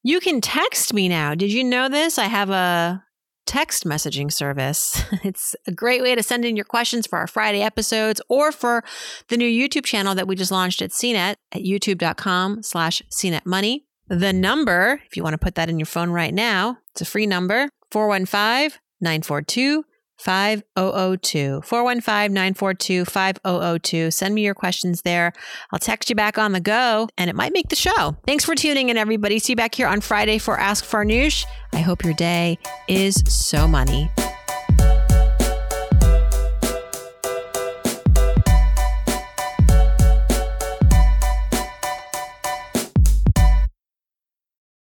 You 0.03 0.19
can 0.19 0.41
text 0.41 0.93
me 0.93 1.07
now. 1.07 1.35
Did 1.35 1.51
you 1.51 1.63
know 1.63 1.89
this? 1.89 2.17
I 2.17 2.25
have 2.25 2.49
a 2.49 3.03
text 3.45 3.85
messaging 3.85 4.31
service. 4.31 5.03
It's 5.23 5.55
a 5.67 5.71
great 5.71 6.01
way 6.01 6.15
to 6.15 6.23
send 6.23 6.45
in 6.45 6.55
your 6.55 6.65
questions 6.65 7.05
for 7.07 7.19
our 7.19 7.27
Friday 7.27 7.61
episodes 7.61 8.21
or 8.29 8.51
for 8.51 8.83
the 9.29 9.37
new 9.37 9.47
YouTube 9.47 9.85
channel 9.85 10.15
that 10.15 10.27
we 10.27 10.35
just 10.35 10.51
launched 10.51 10.81
at 10.81 10.91
CNET 10.91 11.35
at 11.51 11.61
youtube.com 11.61 12.63
slash 12.63 13.01
CNETmoney. 13.11 13.83
The 14.07 14.31
number, 14.31 15.01
if 15.05 15.17
you 15.17 15.23
want 15.23 15.33
to 15.33 15.37
put 15.37 15.55
that 15.55 15.69
in 15.69 15.79
your 15.79 15.85
phone 15.85 16.11
right 16.11 16.33
now, 16.33 16.77
it's 16.91 17.01
a 17.01 17.05
free 17.05 17.27
number, 17.27 17.69
415 17.91 18.79
942 19.01 19.83
5002 20.17 21.61
415 21.61 22.33
942 22.33 23.05
5002. 23.05 24.11
Send 24.11 24.35
me 24.35 24.43
your 24.43 24.55
questions 24.55 25.03
there. 25.03 25.31
I'll 25.71 25.79
text 25.79 26.09
you 26.09 26.15
back 26.15 26.37
on 26.37 26.53
the 26.53 26.59
go 26.59 27.07
and 27.17 27.29
it 27.29 27.35
might 27.35 27.53
make 27.53 27.69
the 27.69 27.75
show. 27.75 28.17
Thanks 28.25 28.43
for 28.43 28.55
tuning 28.55 28.89
in, 28.89 28.97
everybody. 28.97 29.39
See 29.39 29.53
you 29.53 29.57
back 29.57 29.75
here 29.75 29.87
on 29.87 30.01
Friday 30.01 30.37
for 30.37 30.59
Ask 30.59 30.83
Farnoosh. 30.83 31.45
I 31.73 31.79
hope 31.79 32.03
your 32.03 32.15
day 32.15 32.57
is 32.87 33.23
so 33.27 33.67
money. 33.67 34.09